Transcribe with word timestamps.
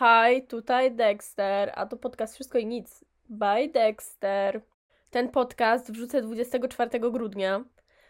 Hi, 0.00 0.42
tutaj 0.42 0.90
Dexter, 0.90 1.72
a 1.74 1.86
to 1.86 1.96
podcast 1.96 2.34
Wszystko 2.34 2.58
i 2.58 2.66
Nic. 2.66 3.04
By 3.28 3.68
Dexter. 3.68 4.60
Ten 5.10 5.28
podcast 5.28 5.92
wrzucę 5.92 6.22
24 6.22 7.00
grudnia. 7.10 7.64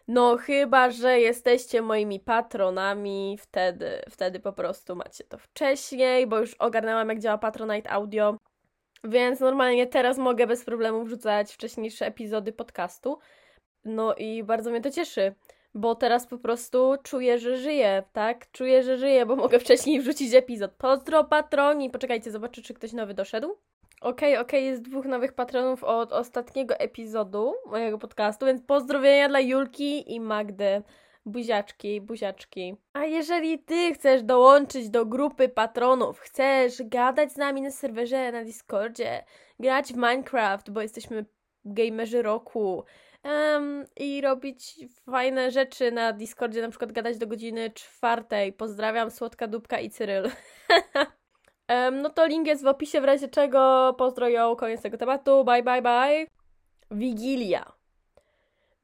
No 0.09 0.37
chyba, 0.37 0.91
że 0.91 1.21
jesteście 1.21 1.83
moimi 1.83 2.21
patronami, 2.21 3.39
wtedy, 3.41 4.03
wtedy 4.11 4.41
po 4.41 4.53
prostu 4.53 4.97
macie 4.97 5.25
to 5.25 5.39
wcześniej, 5.39 6.27
bo 6.27 6.39
już 6.39 6.55
ogarnęłam 6.55 7.09
jak 7.09 7.19
działa 7.19 7.39
Patronite 7.39 7.91
Audio. 7.91 8.37
Więc 9.05 9.41
normalnie 9.41 9.87
teraz 9.87 10.19
mogę 10.19 10.47
bez 10.47 10.65
problemu 10.65 11.05
wrzucać 11.05 11.53
wcześniejsze 11.53 12.07
epizody 12.07 12.53
podcastu. 12.53 13.19
No 13.85 14.15
i 14.15 14.45
bardzo 14.45 14.71
mnie 14.71 14.81
to 14.81 14.91
cieszy, 14.91 15.35
bo 15.75 15.95
teraz 15.95 16.27
po 16.27 16.39
prostu 16.39 16.95
czuję, 17.03 17.39
że 17.39 17.57
żyję, 17.57 18.03
tak? 18.13 18.51
Czuję, 18.53 18.83
że 18.83 18.99
żyję, 18.99 19.27
bo 19.27 19.37
mogę 19.47 19.59
wcześniej 19.59 20.01
wrzucić 20.01 20.35
epizod. 20.35 20.71
Pozdro 20.79 21.25
patroni! 21.25 21.91
Poczekajcie, 21.91 22.31
zobaczę, 22.31 22.63
czy 22.63 22.75
ktoś 22.75 22.93
nowy 22.93 23.15
doszedł. 23.15 23.51
Okej, 24.01 24.11
okay, 24.11 24.29
okej, 24.31 24.61
okay, 24.61 24.61
jest 24.61 24.83
dwóch 24.83 25.05
nowych 25.05 25.33
patronów 25.33 25.85
od 25.85 26.13
ostatniego 26.13 26.79
epizodu 26.79 27.55
mojego 27.67 27.99
podcastu, 27.99 28.47
więc 28.47 28.63
pozdrowienia 28.63 29.29
dla 29.29 29.41
Julki 29.41 30.15
i 30.15 30.21
Magdy. 30.21 30.83
Buziaczki, 31.27 32.01
buziaczki. 32.01 32.77
A 32.93 33.05
jeżeli 33.05 33.59
ty 33.59 33.95
chcesz 33.95 34.23
dołączyć 34.23 34.91
do 34.91 35.07
grupy 35.07 35.49
patronów, 35.49 36.19
chcesz 36.19 36.83
gadać 36.85 37.33
z 37.33 37.37
nami 37.37 37.63
na 37.63 37.71
serwerze, 37.71 38.33
na 38.33 38.45
Discordzie, 38.45 39.25
grać 39.59 39.93
w 39.93 39.97
Minecraft, 39.97 40.71
bo 40.71 40.83
jesteśmy 40.83 41.25
gamerzy 41.65 42.23
roku, 42.23 42.85
um, 43.25 43.85
i 43.97 44.21
robić 44.21 44.79
fajne 45.11 45.51
rzeczy 45.51 45.93
na 45.93 46.13
Discordzie, 46.13 46.63
na 46.63 46.69
przykład 46.69 46.93
gadać 46.93 47.19
do 47.19 47.27
godziny 47.27 47.71
czwartej. 47.71 48.53
Pozdrawiam, 48.53 49.11
Słodka 49.11 49.47
Dupka 49.47 49.81
i 49.81 49.91
Cyryl. 49.91 50.25
um, 51.69 52.03
no 52.03 52.11
to 52.11 52.27
link 52.27 52.47
jest 52.47 52.65
w 52.65 52.67
opisie, 52.67 53.01
w 53.01 53.05
razie 53.05 53.29
czego 53.29 53.95
pozdroją, 53.99 54.57
koniec 54.57 54.83
tego 54.83 54.99
tematu, 54.99 55.45
bye 55.45 55.63
bye 55.63 55.83
bye. 55.83 56.27
Wigilia. 56.91 57.73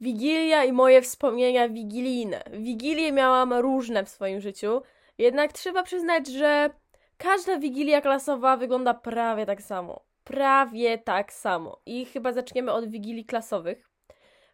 Wigilia 0.00 0.64
i 0.64 0.72
moje 0.72 1.02
wspomnienia 1.02 1.68
wigilijne. 1.68 2.42
Wigilie 2.52 3.12
miałam 3.12 3.52
różne 3.52 4.04
w 4.04 4.08
swoim 4.08 4.40
życiu, 4.40 4.82
jednak 5.18 5.52
trzeba 5.52 5.82
przyznać, 5.82 6.26
że 6.26 6.70
każda 7.18 7.58
wigilia 7.58 8.00
klasowa 8.00 8.56
wygląda 8.56 8.94
prawie 8.94 9.46
tak 9.46 9.62
samo. 9.62 10.00
Prawie 10.24 10.98
tak 10.98 11.32
samo. 11.32 11.80
I 11.86 12.06
chyba 12.06 12.32
zaczniemy 12.32 12.72
od 12.72 12.90
wigilii 12.90 13.24
klasowych. 13.24 13.95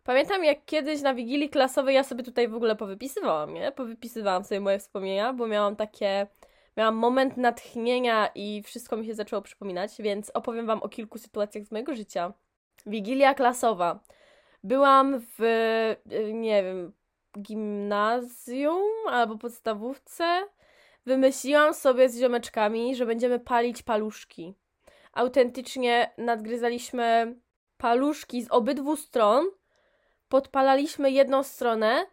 Pamiętam 0.04 0.44
jak 0.44 0.64
kiedyś 0.64 1.02
na 1.02 1.14
wigilii 1.14 1.50
klasowej 1.50 1.94
ja 1.94 2.04
sobie 2.04 2.24
tutaj 2.24 2.48
w 2.48 2.54
ogóle 2.54 2.76
powypisywałam, 2.76 3.54
nie? 3.54 3.72
Powypisywałam 3.72 4.44
sobie 4.44 4.60
moje 4.60 4.78
wspomnienia, 4.78 5.32
bo 5.32 5.46
miałam 5.46 5.76
takie 5.76 6.26
miałam 6.76 6.94
moment 6.94 7.36
natchnienia 7.36 8.30
i 8.34 8.62
wszystko 8.62 8.96
mi 8.96 9.06
się 9.06 9.14
zaczęło 9.14 9.42
przypominać, 9.42 9.90
więc 9.98 10.30
opowiem 10.34 10.66
Wam 10.66 10.82
o 10.82 10.88
kilku 10.88 11.18
sytuacjach 11.18 11.64
z 11.64 11.70
mojego 11.70 11.94
życia. 11.94 12.32
Wigilia 12.86 13.34
klasowa. 13.34 14.00
Byłam 14.64 15.20
w, 15.20 15.42
y, 16.12 16.32
nie 16.34 16.62
wiem, 16.62 16.92
gimnazjum 17.38 19.08
albo 19.10 19.38
podstawówce. 19.38 20.42
Wymyśliłam 21.06 21.74
sobie 21.74 22.08
z 22.08 22.18
ziomeczkami, 22.18 22.96
że 22.96 23.06
będziemy 23.06 23.40
palić 23.40 23.82
paluszki. 23.82 24.54
Autentycznie 25.12 26.10
nadgryzaliśmy 26.18 27.36
paluszki 27.76 28.42
z 28.42 28.50
obydwu 28.50 28.96
stron, 28.96 29.46
podpalaliśmy 30.32 31.10
jedną 31.10 31.42
stronę 31.42 32.06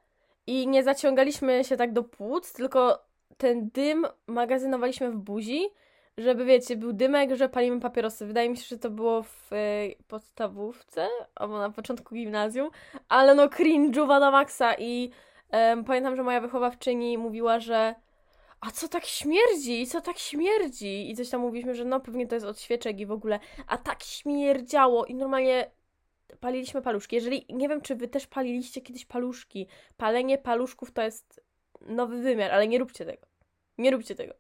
i 0.48 0.68
nie 0.68 0.84
zaciągaliśmy 0.84 1.64
się 1.64 1.78
tak 1.78 1.94
do 1.94 2.04
płuc, 2.04 2.54
tylko 2.54 3.06
ten 3.38 3.70
dym 3.70 4.08
magazynowaliśmy 4.28 5.12
w 5.12 5.18
buzi 5.18 5.62
żeby 6.18 6.46
wiecie, 6.46 6.76
był 6.76 6.94
dymek, 6.94 7.36
że 7.36 7.50
palimy 7.50 7.80
papierosy. 7.80 8.26
Wydaje 8.26 8.50
mi 8.50 8.58
się, 8.58 8.66
że 8.66 8.78
to 8.78 8.90
było 8.90 9.24
w 9.24 9.54
y, 9.54 9.96
podstawówce 10.08 11.08
albo 11.36 11.60
na 11.60 11.70
początku 11.70 12.16
gimnazjum, 12.16 12.70
ale 13.10 13.36
no 13.36 13.48
cringe'uwa 13.48 14.20
na 14.20 14.32
maksa 14.32 14.74
i 14.78 15.12
y, 15.80 15.84
pamiętam, 15.84 16.16
że 16.16 16.24
moja 16.24 16.42
wychowawczyni 16.42 17.18
mówiła, 17.18 17.60
że 17.60 17.96
a 18.62 18.72
co 18.72 18.88
tak 18.88 19.06
śmierdzi? 19.06 19.88
Co 19.88 20.02
tak 20.02 20.18
śmierdzi? 20.18 21.12
I 21.12 21.16
coś 21.16 21.30
tam 21.30 21.42
mówiliśmy, 21.42 21.76
że 21.76 21.86
no 21.86 22.00
pewnie 22.00 22.28
to 22.28 22.36
jest 22.36 22.48
od 22.48 22.62
świeczek 22.62 23.00
i 23.00 23.06
w 23.06 23.12
ogóle, 23.12 23.40
a 23.68 23.78
tak 23.78 24.04
śmierdziało 24.04 25.06
i 25.06 25.16
normalnie 25.16 25.72
paliliśmy 26.40 26.82
paluszki. 26.82 27.16
Jeżeli, 27.16 27.46
nie 27.50 27.70
wiem, 27.70 27.82
czy 27.82 27.96
wy 27.96 28.08
też 28.08 28.28
paliliście 28.28 28.82
kiedyś 28.82 29.06
paluszki. 29.06 29.68
Palenie 29.98 30.38
paluszków 30.38 30.92
to 30.92 31.02
jest 31.02 31.42
nowy 31.82 32.22
wymiar, 32.22 32.52
ale 32.52 32.68
nie 32.68 32.80
róbcie 32.80 33.06
tego. 33.06 33.28
Nie 33.78 33.92
róbcie 33.92 34.16
tego 34.16 34.34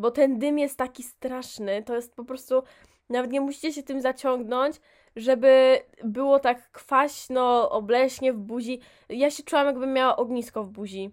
bo 0.00 0.10
ten 0.10 0.38
dym 0.38 0.58
jest 0.58 0.78
taki 0.78 1.02
straszny, 1.02 1.82
to 1.82 1.96
jest 1.96 2.14
po 2.14 2.24
prostu, 2.24 2.62
nawet 3.08 3.32
nie 3.32 3.40
musicie 3.40 3.72
się 3.72 3.82
tym 3.82 4.00
zaciągnąć, 4.00 4.76
żeby 5.16 5.80
było 6.04 6.38
tak 6.38 6.70
kwaśno, 6.70 7.70
obleśnie 7.70 8.32
w 8.32 8.38
buzi. 8.38 8.80
Ja 9.08 9.30
się 9.30 9.42
czułam, 9.42 9.66
jakbym 9.66 9.92
miała 9.92 10.16
ognisko 10.16 10.64
w 10.64 10.70
buzi. 10.70 11.10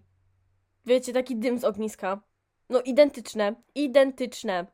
Wiecie, 0.86 1.12
taki 1.12 1.36
dym 1.36 1.58
z 1.58 1.64
ogniska. 1.64 2.20
No, 2.68 2.80
identyczne, 2.80 3.54
identyczne. 3.74 4.66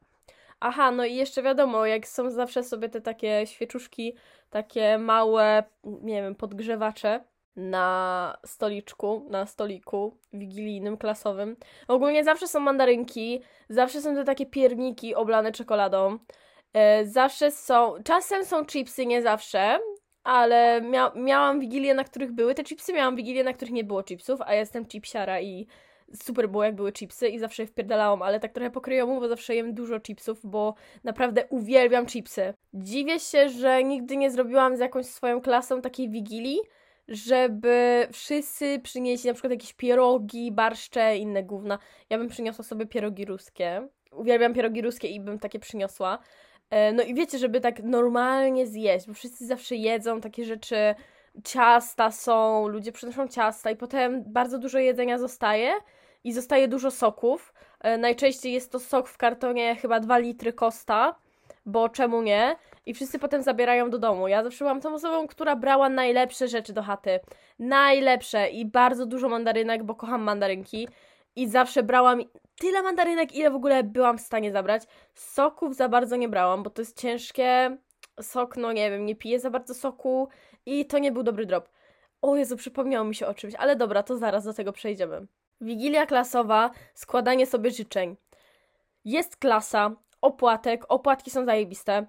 Aha, 0.67 0.91
no 0.91 1.05
i 1.05 1.15
jeszcze 1.15 1.43
wiadomo, 1.43 1.87
jak 1.87 2.09
są 2.09 2.31
zawsze 2.31 2.63
sobie 2.63 2.89
te 2.89 3.01
takie 3.01 3.47
świeczuszki, 3.47 4.15
takie 4.51 4.99
małe, 4.99 5.65
nie 5.85 6.23
wiem, 6.23 6.35
podgrzewacze, 6.35 7.25
na 7.57 8.39
stoliczku, 8.47 9.27
na 9.31 9.47
stoliku 9.47 10.19
wigilijnym, 10.33 10.97
klasowym. 10.97 11.57
Ogólnie 11.89 12.25
zawsze 12.25 12.49
są 12.49 12.61
mandarynki, 12.61 13.43
zawsze 13.69 14.01
są 14.01 14.15
te 14.15 14.25
takie 14.25 14.47
pierniki 14.47 15.15
oblane 15.15 15.53
czekoladą. 15.53 16.19
E, 16.73 17.07
zawsze 17.07 17.51
są, 17.51 17.95
czasem 18.05 18.45
są 18.45 18.67
chipsy, 18.67 19.07
nie 19.07 19.23
zawsze, 19.23 19.79
ale 20.23 20.81
mia 20.81 21.13
miałam 21.17 21.61
wigilie, 21.61 21.95
na 21.95 22.05
których 22.05 22.33
były 22.33 22.55
te 22.55 22.65
chipsy, 22.65 22.93
miałam 22.93 23.17
wigilie, 23.17 23.45
na 23.45 23.53
których 23.53 23.75
nie 23.75 23.85
było 23.85 24.03
chipsów, 24.03 24.41
a 24.43 24.55
jestem 24.55 24.87
chipsiara 24.87 25.41
i 25.41 25.67
super 26.23 26.49
było, 26.49 26.65
jak 26.65 26.75
były 26.75 26.93
chipsy 26.93 27.29
i 27.29 27.39
zawsze 27.39 27.63
je 27.63 27.67
wpierdalałam, 27.67 28.23
ale 28.23 28.41
tak 28.41 28.53
trochę 28.53 28.71
pokryjomu, 28.71 29.21
bo 29.21 29.29
zawsze 29.29 29.55
jem 29.55 29.75
dużo 29.75 30.01
chipsów, 30.01 30.47
bo 30.47 30.75
naprawdę 31.05 31.45
uwielbiam 31.51 32.07
chipsy. 32.07 32.55
Dziwię 32.75 33.21
się, 33.21 33.49
że 33.49 33.85
nigdy 33.85 34.17
nie 34.17 34.31
zrobiłam 34.31 34.77
z 34.77 34.81
jakąś 34.81 35.07
swoją 35.07 35.41
klasą 35.41 35.81
takiej 35.81 36.11
wigilii, 36.11 36.59
żeby 37.09 38.09
wszyscy 38.13 38.81
przynieśli 38.83 39.29
na 39.29 39.35
przykład 39.35 39.51
jakieś 39.51 39.73
pierogi, 39.73 40.53
barszcze, 40.53 41.17
inne 41.17 41.43
gówna. 41.43 41.79
Ja 42.11 42.19
bym 42.19 42.29
przyniosła 42.29 42.65
sobie 42.65 42.87
pierogi 42.87 43.25
ruskie. 43.25 43.89
Uwielbiam 44.13 44.55
pierogi 44.55 44.83
ruskie 44.83 45.09
i 45.09 45.21
bym 45.21 45.39
takie 45.39 45.59
przyniosła. 45.59 46.19
E, 46.71 46.93
no 46.93 47.03
i 47.03 47.15
wiecie, 47.15 47.39
żeby 47.39 47.61
tak 47.61 47.83
normalnie 47.83 48.67
zjeść, 48.67 49.07
bo 49.07 49.15
wszyscy 49.15 49.47
zawsze 49.47 49.77
jedzą 49.77 50.21
takie 50.21 50.45
rzeczy, 50.45 50.95
ciasta 51.45 52.11
są, 52.11 52.69
ludzie 52.69 52.93
przynoszą 52.93 53.29
ciasta 53.29 53.71
i 53.71 53.77
potem 53.77 54.25
bardzo 54.27 54.59
dużo 54.59 54.79
jedzenia 54.79 55.19
zostaje 55.19 55.73
i 56.25 56.33
zostaje 56.33 56.69
dużo 56.69 56.91
soków. 56.91 57.55
E, 57.81 57.99
najczęściej 57.99 58.53
jest 58.53 58.73
to 58.73 58.81
sok 58.81 59.09
w 59.09 59.17
kartonie, 59.17 59.77
chyba 59.77 60.01
2 60.01 60.19
litry 60.19 60.53
kosta 60.53 61.15
bo 61.67 61.89
czemu 61.89 62.23
nie? 62.23 62.57
I 62.87 62.95
wszyscy 62.95 63.19
potem 63.19 63.43
zabierają 63.43 63.91
do 63.91 63.99
domu. 63.99 64.29
Ja 64.29 64.43
zawsze 64.43 64.65
byłam 64.65 64.81
tą 64.81 64.95
osobą, 64.95 65.27
która 65.27 65.57
brała 65.57 65.89
najlepsze 65.89 66.49
rzeczy 66.49 66.73
do 66.73 66.83
chaty. 66.83 67.21
Najlepsze 67.59 68.49
i 68.51 68.67
bardzo 68.67 69.07
dużo 69.07 69.29
mandarynek, 69.29 69.83
bo 69.85 69.95
kocham 69.95 70.23
mandarynki. 70.23 70.89
I 71.37 71.49
zawsze 71.49 71.83
brałam 71.83 72.23
tyle 72.61 72.83
mandarynek, 72.83 73.35
ile 73.35 73.51
w 73.51 73.55
ogóle 73.55 73.85
byłam 73.85 74.19
w 74.19 74.21
stanie 74.21 74.53
zabrać. 74.53 74.83
Soków 75.15 75.77
za 75.77 75.89
bardzo 75.89 76.17
nie 76.17 76.29
brałam, 76.29 76.63
bo 76.63 76.71
to 76.71 76.83
jest 76.83 77.01
ciężkie. 77.01 77.77
Sok, 78.21 78.57
no 78.57 78.73
nie 78.73 78.91
wiem, 78.91 79.07
nie 79.07 79.17
piję 79.17 79.41
za 79.41 79.51
bardzo 79.51 79.75
soku 79.75 80.29
i 80.67 80.87
to 80.87 80.99
nie 80.99 81.13
był 81.13 81.23
dobry 81.23 81.47
drop. 81.47 81.69
O 82.23 82.37
Jezu, 82.37 82.57
przypomniało 82.57 83.05
mi 83.05 83.15
się 83.15 83.27
o 83.27 83.35
czymś, 83.35 83.55
ale 83.55 83.77
dobra, 83.77 84.03
to 84.03 84.17
zaraz 84.17 84.45
do 84.45 84.55
tego 84.55 84.73
przejdziemy. 84.73 85.27
Wigilia 85.61 86.07
klasowa, 86.07 86.71
składanie 86.95 87.47
sobie 87.47 87.71
życzeń. 87.71 88.17
Jest 89.05 89.37
klasa, 89.37 89.91
opłatek. 90.21 90.85
Opłatki 90.89 91.31
są 91.31 91.45
zajebiste. 91.45 92.07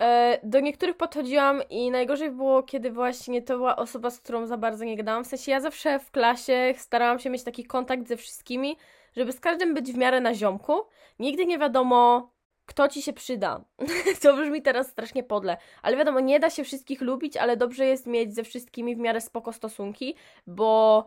E, 0.00 0.38
do 0.42 0.60
niektórych 0.60 0.96
podchodziłam 0.96 1.62
i 1.70 1.90
najgorzej 1.90 2.30
było, 2.30 2.62
kiedy 2.62 2.90
właśnie 2.90 3.42
to 3.42 3.56
była 3.56 3.76
osoba, 3.76 4.10
z 4.10 4.20
którą 4.20 4.46
za 4.46 4.56
bardzo 4.56 4.84
nie 4.84 4.96
gadałam. 4.96 5.24
W 5.24 5.26
sensie 5.26 5.52
ja 5.52 5.60
zawsze 5.60 5.98
w 5.98 6.10
klasie 6.10 6.74
starałam 6.76 7.18
się 7.18 7.30
mieć 7.30 7.42
taki 7.42 7.64
kontakt 7.64 8.08
ze 8.08 8.16
wszystkimi, 8.16 8.76
żeby 9.16 9.32
z 9.32 9.40
każdym 9.40 9.74
być 9.74 9.92
w 9.92 9.96
miarę 9.96 10.20
na 10.20 10.34
ziomku. 10.34 10.82
Nigdy 11.18 11.46
nie 11.46 11.58
wiadomo, 11.58 12.30
kto 12.66 12.88
ci 12.88 13.02
się 13.02 13.12
przyda. 13.12 13.64
to 14.22 14.36
brzmi 14.36 14.62
teraz 14.62 14.88
strasznie 14.88 15.22
podle, 15.22 15.56
ale 15.82 15.96
wiadomo, 15.96 16.20
nie 16.20 16.40
da 16.40 16.50
się 16.50 16.64
wszystkich 16.64 17.00
lubić, 17.00 17.36
ale 17.36 17.56
dobrze 17.56 17.86
jest 17.86 18.06
mieć 18.06 18.34
ze 18.34 18.44
wszystkimi 18.44 18.96
w 18.96 18.98
miarę 18.98 19.20
spoko 19.20 19.52
stosunki, 19.52 20.14
bo 20.46 21.06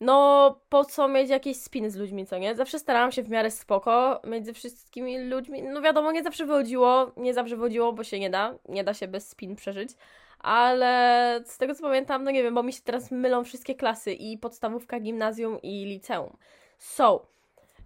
no 0.00 0.60
po 0.68 0.84
co 0.84 1.08
mieć 1.08 1.30
jakieś 1.30 1.56
spiny 1.56 1.90
z 1.90 1.96
ludźmi, 1.96 2.26
co 2.26 2.38
nie? 2.38 2.54
Zawsze 2.54 2.78
starałam 2.78 3.12
się 3.12 3.22
w 3.22 3.28
miarę 3.28 3.50
spoko 3.50 4.20
mieć 4.24 4.46
ze 4.46 4.52
wszystkimi 4.52 5.18
ludźmi. 5.18 5.62
No 5.62 5.82
wiadomo, 5.82 6.12
nie 6.12 6.22
zawsze 6.22 6.46
wychodziło, 6.46 7.12
nie 7.16 7.34
zawsze 7.34 7.56
wychodziło, 7.56 7.92
bo 7.92 8.04
się 8.04 8.20
nie 8.20 8.30
da, 8.30 8.54
nie 8.68 8.84
da 8.84 8.94
się 8.94 9.08
bez 9.08 9.28
spin 9.28 9.56
przeżyć. 9.56 9.90
Ale 10.38 11.42
z 11.46 11.58
tego 11.58 11.74
co 11.74 11.82
pamiętam, 11.82 12.24
no 12.24 12.30
nie 12.30 12.42
wiem, 12.42 12.54
bo 12.54 12.62
mi 12.62 12.72
się 12.72 12.82
teraz 12.82 13.10
mylą 13.10 13.44
wszystkie 13.44 13.74
klasy 13.74 14.12
i 14.12 14.38
podstawówka, 14.38 15.00
gimnazjum 15.00 15.62
i 15.62 15.84
liceum. 15.84 16.36
So, 16.78 17.26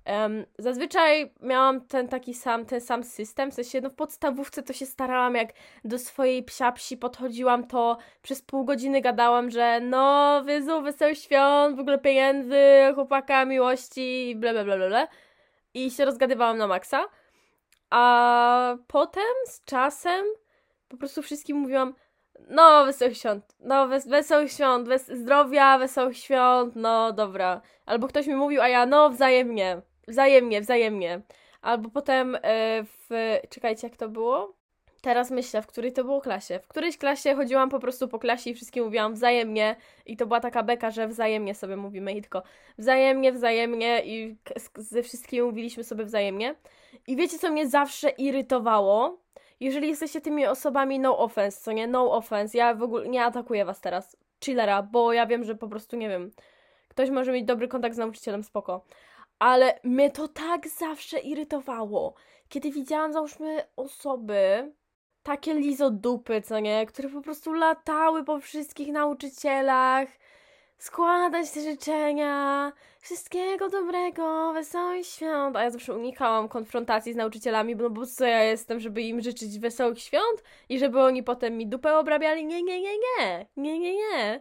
Um, 0.06 0.46
zazwyczaj 0.58 1.32
miałam 1.42 1.80
ten 1.80 2.08
taki 2.08 2.34
sam, 2.34 2.66
ten 2.66 2.80
sam 2.80 3.04
system, 3.04 3.50
w 3.50 3.54
sensie 3.54 3.80
no 3.80 3.90
w 3.90 3.94
podstawówce 3.94 4.62
to 4.62 4.72
się 4.72 4.86
starałam, 4.86 5.34
jak 5.34 5.52
do 5.84 5.98
swojej 5.98 6.42
psiapsi 6.42 6.96
podchodziłam, 6.96 7.66
to 7.66 7.98
przez 8.22 8.42
pół 8.42 8.64
godziny 8.64 9.00
gadałam, 9.00 9.50
że 9.50 9.80
no, 9.80 10.42
wyzu, 10.44 10.82
wesoły 10.82 11.16
świąt, 11.16 11.76
w 11.76 11.80
ogóle 11.80 11.98
pieniędzy, 11.98 12.62
chłopaka, 12.94 13.44
miłości, 13.44 14.34
bla 14.36 14.52
bla 14.52 14.64
bla, 14.64 14.76
bla. 14.76 15.08
i 15.74 15.90
się 15.90 16.04
rozgadywałam 16.04 16.58
na 16.58 16.66
maksa, 16.66 17.04
a 17.90 18.76
potem 18.86 19.34
z 19.46 19.64
czasem 19.64 20.24
po 20.88 20.96
prostu 20.96 21.22
wszystkim 21.22 21.56
mówiłam, 21.56 21.94
no, 22.48 22.84
wesołych 22.84 23.16
świąt, 23.16 23.44
no, 23.60 23.88
wes 23.88 24.08
wesołych 24.08 24.52
świąt, 24.52 24.88
wes 24.88 25.06
zdrowia, 25.06 25.78
wesołych 25.78 26.16
świąt, 26.16 26.76
no, 26.76 27.12
dobra. 27.12 27.60
Albo 27.86 28.08
ktoś 28.08 28.26
mi 28.26 28.34
mówił, 28.34 28.60
a 28.62 28.68
ja, 28.68 28.86
no, 28.86 29.10
wzajemnie, 29.10 29.82
wzajemnie, 30.10 30.60
wzajemnie. 30.60 31.20
Albo 31.62 31.90
potem 31.90 32.32
yy, 32.32 32.40
w, 32.84 33.38
czekajcie, 33.50 33.86
jak 33.86 33.96
to 33.96 34.08
było? 34.08 34.54
Teraz 35.02 35.30
myślę, 35.30 35.62
w 35.62 35.66
której 35.66 35.92
to 35.92 36.04
było 36.04 36.20
klasie. 36.20 36.58
W 36.58 36.68
którejś 36.68 36.98
klasie 36.98 37.34
chodziłam 37.34 37.70
po 37.70 37.78
prostu 37.80 38.08
po 38.08 38.18
klasie 38.18 38.50
i 38.50 38.54
wszystkim 38.54 38.84
mówiłam 38.84 39.14
wzajemnie 39.14 39.76
i 40.06 40.16
to 40.16 40.26
była 40.26 40.40
taka 40.40 40.62
beka, 40.62 40.90
że 40.90 41.08
wzajemnie 41.08 41.54
sobie 41.54 41.76
mówimy 41.76 42.12
i 42.12 42.22
tylko 42.22 42.42
wzajemnie, 42.78 43.32
wzajemnie 43.32 44.02
i 44.04 44.36
ze 44.76 45.02
wszystkimi 45.02 45.42
mówiliśmy 45.42 45.84
sobie 45.84 46.04
wzajemnie. 46.04 46.54
I 47.06 47.16
wiecie, 47.16 47.38
co 47.38 47.50
mnie 47.50 47.68
zawsze 47.68 48.08
irytowało? 48.08 49.18
jeżeli 49.60 49.88
jesteście 49.88 50.20
tymi 50.20 50.46
osobami 50.46 50.98
no 50.98 51.18
offense, 51.18 51.60
co 51.60 51.72
nie? 51.72 51.86
No 51.86 52.12
offense, 52.12 52.58
ja 52.58 52.74
w 52.74 52.82
ogóle 52.82 53.08
nie 53.08 53.24
atakuję 53.24 53.64
was 53.64 53.80
teraz. 53.80 54.16
Chillera, 54.44 54.82
bo 54.82 55.12
ja 55.12 55.26
wiem, 55.26 55.44
że 55.44 55.54
po 55.54 55.68
prostu 55.68 55.96
nie 55.96 56.08
wiem. 56.08 56.30
Ktoś 56.88 57.10
może 57.10 57.32
mieć 57.32 57.44
dobry 57.44 57.68
kontakt 57.68 57.94
z 57.94 57.98
nauczycielem, 57.98 58.44
spoko. 58.44 58.84
Ale 59.40 59.80
mnie 59.84 60.10
to 60.10 60.28
tak 60.28 60.68
zawsze 60.68 61.18
irytowało, 61.18 62.14
kiedy 62.48 62.70
widziałam, 62.70 63.12
załóżmy, 63.12 63.62
osoby, 63.76 64.72
takie 65.22 65.54
lizodupy, 65.54 66.42
co 66.42 66.60
nie, 66.60 66.86
które 66.86 67.08
po 67.08 67.20
prostu 67.20 67.52
latały 67.52 68.24
po 68.24 68.40
wszystkich 68.40 68.92
nauczycielach, 68.92 70.08
składać 70.78 71.50
te 71.50 71.60
życzenia, 71.60 72.72
wszystkiego 73.00 73.68
dobrego, 73.68 74.52
wesołych 74.52 75.06
świąt. 75.06 75.56
A 75.56 75.62
ja 75.62 75.70
zawsze 75.70 75.94
unikałam 75.94 76.48
konfrontacji 76.48 77.12
z 77.12 77.16
nauczycielami, 77.16 77.76
no 77.76 77.90
bo 77.90 78.06
co 78.06 78.24
ja 78.24 78.44
jestem, 78.44 78.80
żeby 78.80 79.02
im 79.02 79.20
życzyć 79.20 79.58
wesołych 79.58 80.00
świąt 80.00 80.42
i 80.68 80.78
żeby 80.78 81.00
oni 81.00 81.22
potem 81.22 81.56
mi 81.56 81.66
dupę 81.66 81.98
obrabiali? 81.98 82.46
Nie, 82.46 82.62
nie, 82.62 82.80
nie, 82.80 82.92
nie, 82.98 83.46
nie, 83.56 83.78
nie, 83.78 83.96
nie. 83.96 84.40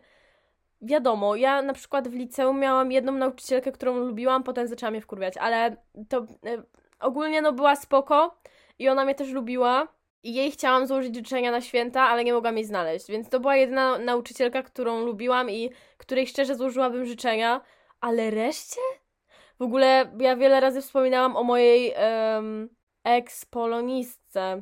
Wiadomo, 0.82 1.36
ja 1.36 1.62
na 1.62 1.74
przykład 1.74 2.08
w 2.08 2.14
liceum 2.14 2.60
miałam 2.60 2.92
jedną 2.92 3.12
nauczycielkę, 3.12 3.72
którą 3.72 3.98
lubiłam, 3.98 4.44
potem 4.44 4.68
zaczęłam 4.68 4.94
mnie 4.94 5.02
wkurwiać, 5.02 5.38
ale 5.38 5.76
to 6.10 6.20
y, 6.20 6.64
ogólnie 7.00 7.42
no 7.42 7.54
była 7.54 7.76
spoko 7.76 8.38
i 8.80 8.90
ona 8.90 9.06
mnie 9.06 9.16
też 9.16 9.30
lubiła 9.30 9.88
i 10.24 10.34
jej 10.34 10.52
chciałam 10.52 10.88
złożyć 10.88 11.16
życzenia 11.16 11.52
na 11.52 11.62
święta, 11.62 12.02
ale 12.02 12.24
nie 12.24 12.34
mogłam 12.34 12.58
jej 12.58 12.66
znaleźć. 12.66 13.08
Więc 13.08 13.30
to 13.30 13.40
była 13.40 13.56
jedyna 13.56 13.98
nauczycielka, 13.98 14.64
którą 14.64 15.06
lubiłam 15.06 15.50
i 15.50 15.70
której 15.98 16.28
szczerze 16.28 16.56
złożyłabym 16.56 17.06
życzenia, 17.06 17.62
ale 18.02 18.32
reszcie? 18.32 18.82
W 19.60 19.62
ogóle 19.62 20.12
ja 20.20 20.36
wiele 20.36 20.60
razy 20.60 20.82
wspominałam 20.82 21.36
o 21.36 21.44
mojej 21.44 21.94
um, 21.94 22.70
ex-polonistce, 23.04 24.62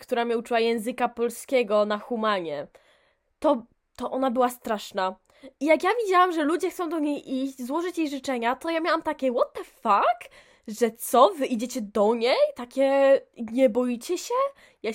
która 0.00 0.24
mnie 0.24 0.38
uczyła 0.38 0.60
języka 0.60 1.08
polskiego 1.08 1.84
na 1.84 1.98
humanie. 1.98 2.66
To, 3.38 3.62
to 3.96 4.10
ona 4.10 4.30
była 4.30 4.48
straszna. 4.48 5.16
I 5.60 5.66
jak 5.66 5.82
ja 5.82 5.90
widziałam, 6.04 6.32
że 6.32 6.44
ludzie 6.44 6.70
chcą 6.70 6.88
do 6.88 6.98
niej 6.98 7.42
iść, 7.42 7.66
złożyć 7.66 7.98
jej 7.98 8.10
życzenia, 8.10 8.56
to 8.56 8.70
ja 8.70 8.80
miałam 8.80 9.02
takie, 9.02 9.32
what 9.32 9.52
the 9.52 9.64
fuck? 9.64 10.30
że 10.68 10.90
co, 10.90 11.30
wy 11.30 11.46
idziecie 11.46 11.80
do 11.80 12.14
niej? 12.14 12.36
Takie, 12.54 13.20
nie 13.52 13.68
boicie 13.68 14.18
się? 14.18 14.34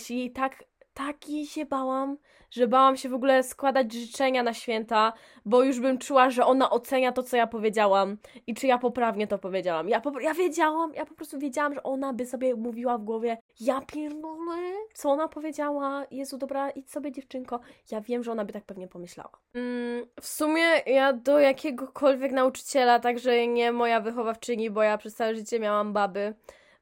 Jej 0.10 0.32
tak, 0.32 0.64
tak 0.96 1.30
jej 1.30 1.46
się 1.46 1.66
bałam, 1.66 2.18
że 2.52 2.68
bałam 2.68 2.98
się 2.98 3.10
w 3.10 3.14
ogóle 3.14 3.44
składać 3.44 3.94
życzenia 3.94 4.44
na 4.44 4.54
święta, 4.54 5.14
bo 5.46 5.64
już 5.64 5.80
bym 5.80 5.98
czuła, 5.98 6.30
że 6.30 6.46
ona 6.46 6.70
ocenia 6.70 7.12
to, 7.12 7.24
co 7.24 7.38
ja 7.38 7.48
powiedziałam 7.48 8.18
i 8.48 8.54
czy 8.54 8.68
ja 8.68 8.78
poprawnie 8.78 9.28
to 9.28 9.38
powiedziałam. 9.38 9.90
Ja, 9.90 10.02
po, 10.02 10.20
ja 10.20 10.34
wiedziałam, 10.34 10.94
ja 10.94 11.06
po 11.06 11.16
prostu 11.16 11.40
wiedziałam, 11.40 11.74
że 11.74 11.84
ona 11.84 12.14
by 12.14 12.26
sobie 12.26 12.56
mówiła 12.56 12.98
w 12.98 13.04
głowie, 13.04 13.38
ja 13.60 13.82
pierdolę, 13.82 14.58
co 14.94 15.12
ona 15.12 15.28
powiedziała, 15.28 16.06
Jezu, 16.12 16.38
dobra, 16.38 16.70
idź 16.70 16.92
sobie 16.92 17.12
dziewczynko. 17.12 17.60
Ja 17.92 18.02
wiem, 18.02 18.24
że 18.24 18.32
ona 18.32 18.46
by 18.46 18.54
tak 18.54 18.64
pewnie 18.64 18.88
pomyślała. 18.88 19.40
Mm, 19.54 20.06
w 20.22 20.28
sumie 20.28 20.64
ja 20.86 21.14
do 21.14 21.40
jakiegokolwiek 21.40 22.32
nauczyciela, 22.32 23.00
także 23.00 23.48
nie 23.48 23.72
moja 23.72 24.02
wychowawczyni, 24.02 24.70
bo 24.70 24.84
ja 24.84 24.98
przez 24.98 25.16
całe 25.16 25.36
życie 25.36 25.60
miałam 25.60 25.94
baby, 25.94 26.34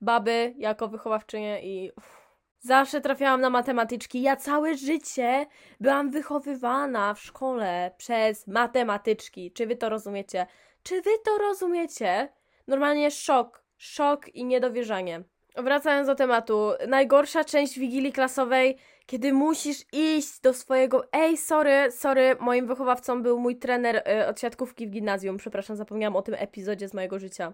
baby 0.01 0.53
jako 0.57 0.87
wychowawczynię 0.87 1.61
i... 1.63 1.91
Uff 1.97 2.22
Zawsze 2.65 3.01
trafiałam 3.01 3.41
na 3.41 3.49
matematyczki. 3.49 4.21
Ja 4.21 4.35
całe 4.35 4.77
życie 4.77 5.45
byłam 5.79 6.11
wychowywana 6.11 7.13
w 7.13 7.21
szkole 7.21 7.91
przez 7.97 8.47
matematyczki. 8.47 9.51
Czy 9.51 9.67
wy 9.67 9.75
to 9.75 9.89
rozumiecie? 9.89 10.47
Czy 10.83 11.01
wy 11.01 11.11
to 11.25 11.37
rozumiecie? 11.37 12.29
Normalnie 12.67 13.11
szok. 13.11 13.63
Szok 13.77 14.35
i 14.35 14.45
niedowierzanie. 14.45 15.23
Wracając 15.57 16.07
do 16.07 16.15
tematu. 16.15 16.71
Najgorsza 16.87 17.43
część 17.43 17.79
wigilii 17.79 18.11
klasowej, 18.11 18.77
kiedy 19.05 19.33
musisz 19.33 19.85
iść 19.93 20.39
do 20.39 20.53
swojego. 20.53 21.03
Ej, 21.11 21.37
sorry, 21.37 21.91
sorry, 21.91 22.35
moim 22.39 22.67
wychowawcą 22.67 23.23
był 23.23 23.39
mój 23.39 23.55
trener 23.55 23.95
y, 23.95 24.27
od 24.27 24.39
siatkówki 24.39 24.87
w 24.87 24.89
gimnazjum. 24.89 25.37
Przepraszam, 25.37 25.75
zapomniałam 25.75 26.15
o 26.15 26.21
tym 26.21 26.35
epizodzie 26.37 26.87
z 26.87 26.93
mojego 26.93 27.19
życia. 27.19 27.53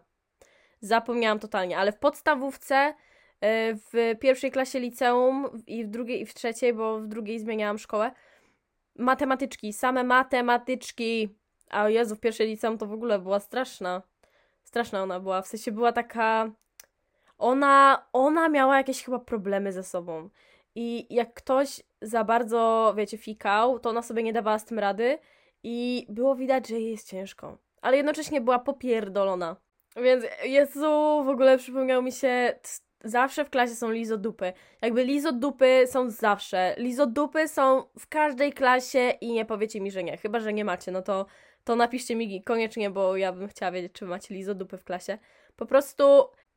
Zapomniałam 0.81 1.39
totalnie, 1.39 1.77
ale 1.77 1.91
w 1.91 1.97
podstawówce 1.97 2.93
w 3.41 4.15
pierwszej 4.19 4.51
klasie 4.51 4.79
liceum 4.79 5.63
i 5.67 5.85
w 5.85 5.87
drugiej 5.87 6.21
i 6.21 6.25
w 6.25 6.33
trzeciej, 6.33 6.73
bo 6.73 6.99
w 6.99 7.07
drugiej 7.07 7.39
zmieniałam 7.39 7.77
szkołę. 7.77 8.11
Matematyczki, 8.95 9.73
same 9.73 10.03
matematyczki. 10.03 11.35
A 11.69 11.89
Jezu, 11.89 12.15
w 12.15 12.19
pierwszej 12.19 12.47
liceum 12.47 12.77
to 12.77 12.85
w 12.85 12.93
ogóle 12.93 13.19
była 13.19 13.39
straszna. 13.39 14.01
Straszna 14.63 15.03
ona 15.03 15.19
była, 15.19 15.41
w 15.41 15.47
sensie 15.47 15.71
była 15.71 15.91
taka... 15.91 16.51
Ona, 17.37 18.05
ona 18.13 18.49
miała 18.49 18.77
jakieś 18.77 19.03
chyba 19.03 19.19
problemy 19.19 19.73
ze 19.73 19.83
sobą. 19.83 20.29
I 20.75 21.15
jak 21.15 21.33
ktoś 21.33 21.81
za 22.01 22.23
bardzo, 22.23 22.93
wiecie, 22.97 23.17
fikał, 23.17 23.79
to 23.79 23.89
ona 23.89 24.01
sobie 24.01 24.23
nie 24.23 24.33
dawała 24.33 24.59
z 24.59 24.65
tym 24.65 24.79
rady 24.79 25.17
i 25.63 26.05
było 26.09 26.35
widać, 26.35 26.67
że 26.67 26.75
jej 26.75 26.91
jest 26.91 27.07
ciężko. 27.07 27.57
Ale 27.81 27.97
jednocześnie 27.97 28.41
była 28.41 28.59
popierdolona. 28.59 29.55
Więc 29.95 30.25
Jezu, 30.43 31.23
w 31.25 31.29
ogóle 31.29 31.57
przypomniał 31.57 32.01
mi 32.01 32.11
się 32.11 32.59
zawsze 33.03 33.45
w 33.45 33.49
klasie 33.49 33.75
są 33.75 33.91
lizodupy. 33.91 34.53
Jakby 34.81 35.03
lizodupy 35.03 35.83
są 35.87 36.09
zawsze. 36.09 36.75
Lizodupy 36.77 37.47
są 37.47 37.83
w 37.99 38.07
każdej 38.07 38.53
klasie 38.53 39.13
i 39.21 39.31
nie 39.31 39.45
powiecie 39.45 39.81
mi, 39.81 39.91
że 39.91 40.03
nie. 40.03 40.17
Chyba, 40.17 40.39
że 40.39 40.53
nie 40.53 40.65
macie, 40.65 40.91
no 40.91 41.01
to, 41.01 41.25
to 41.63 41.75
napiszcie 41.75 42.15
mi 42.15 42.43
koniecznie, 42.43 42.89
bo 42.89 43.17
ja 43.17 43.33
bym 43.33 43.47
chciała 43.47 43.71
wiedzieć, 43.71 43.91
czy 43.93 44.05
macie 44.05 44.33
lizodupy 44.35 44.77
w 44.77 44.83
klasie. 44.83 45.17
Po 45.55 45.65
prostu 45.65 46.03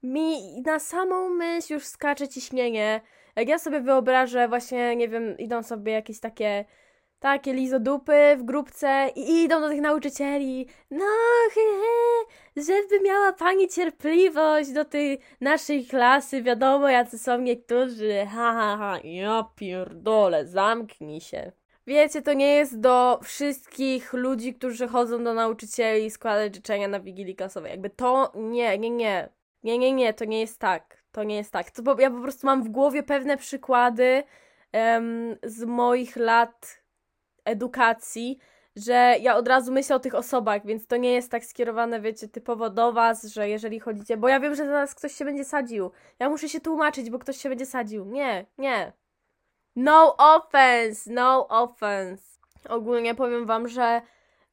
mi 0.02 0.62
na 0.62 0.78
samą 0.78 1.28
myśl 1.28 1.74
już 1.74 1.84
skacze 1.84 2.28
ciśnienie. 2.28 3.00
Jak 3.36 3.48
ja 3.48 3.58
sobie 3.58 3.80
wyobrażę 3.80 4.48
właśnie, 4.48 4.96
nie 4.96 5.08
wiem, 5.08 5.38
idą 5.38 5.62
sobie 5.62 5.92
jakieś 5.92 6.20
takie 6.20 6.64
takie 7.22 7.52
lizodupy 7.52 8.36
w 8.38 8.42
grupce 8.42 9.08
i 9.16 9.44
idą 9.44 9.60
do 9.60 9.68
tych 9.68 9.80
nauczycieli. 9.80 10.66
No, 10.90 11.04
he, 11.54 11.60
he, 11.60 12.62
żeby 12.62 13.00
miała 13.04 13.32
pani 13.32 13.68
cierpliwość 13.68 14.72
do 14.72 14.84
tej 14.84 15.18
naszej 15.40 15.86
klasy. 15.86 16.42
Wiadomo, 16.42 16.88
jacy 16.88 17.18
są 17.18 17.38
niektórzy. 17.40 18.26
Ha, 18.30 18.52
ha, 18.52 18.76
ha. 18.78 18.98
Ja 19.04 19.44
pierdolę, 19.56 20.46
zamknij 20.46 21.20
się. 21.20 21.52
Wiecie, 21.86 22.22
to 22.22 22.32
nie 22.32 22.54
jest 22.54 22.80
do 22.80 23.20
wszystkich 23.22 24.12
ludzi, 24.12 24.54
którzy 24.54 24.88
chodzą 24.88 25.24
do 25.24 25.34
nauczycieli 25.34 26.10
składać 26.10 26.54
życzenia 26.54 26.88
na 26.88 27.00
wigilii 27.00 27.36
klasowej. 27.36 27.70
Jakby 27.70 27.90
to 27.90 28.32
nie, 28.34 28.78
nie, 28.78 28.90
nie. 28.90 29.28
Nie, 29.62 29.78
nie, 29.78 29.92
nie, 29.92 30.14
to 30.14 30.24
nie 30.24 30.40
jest 30.40 30.58
tak. 30.58 31.02
To 31.12 31.24
nie 31.24 31.36
jest 31.36 31.52
tak. 31.52 31.70
To, 31.70 32.00
ja 32.00 32.10
po 32.10 32.20
prostu 32.20 32.46
mam 32.46 32.62
w 32.62 32.68
głowie 32.68 33.02
pewne 33.02 33.36
przykłady 33.36 34.22
um, 34.72 35.36
z 35.42 35.64
moich 35.64 36.16
lat 36.16 36.81
edukacji, 37.44 38.38
że 38.76 39.14
ja 39.20 39.36
od 39.36 39.48
razu 39.48 39.72
myślę 39.72 39.96
o 39.96 40.00
tych 40.00 40.14
osobach, 40.14 40.66
więc 40.66 40.86
to 40.86 40.96
nie 40.96 41.12
jest 41.12 41.30
tak 41.30 41.44
skierowane, 41.44 42.00
wiecie, 42.00 42.28
typowo 42.28 42.70
do 42.70 42.92
was, 42.92 43.24
że 43.24 43.48
jeżeli 43.48 43.80
chodzicie, 43.80 44.16
bo 44.16 44.28
ja 44.28 44.40
wiem, 44.40 44.54
że 44.54 44.66
zaraz 44.66 44.94
ktoś 44.94 45.14
się 45.14 45.24
będzie 45.24 45.44
sadził. 45.44 45.90
Ja 46.18 46.28
muszę 46.28 46.48
się 46.48 46.60
tłumaczyć, 46.60 47.10
bo 47.10 47.18
ktoś 47.18 47.36
się 47.36 47.48
będzie 47.48 47.66
sadził. 47.66 48.04
Nie, 48.04 48.46
nie. 48.58 48.92
No 49.76 50.16
offense, 50.16 51.12
no 51.12 51.48
offense. 51.48 52.24
Ogólnie 52.68 53.14
powiem 53.14 53.46
wam, 53.46 53.68
że 53.68 54.02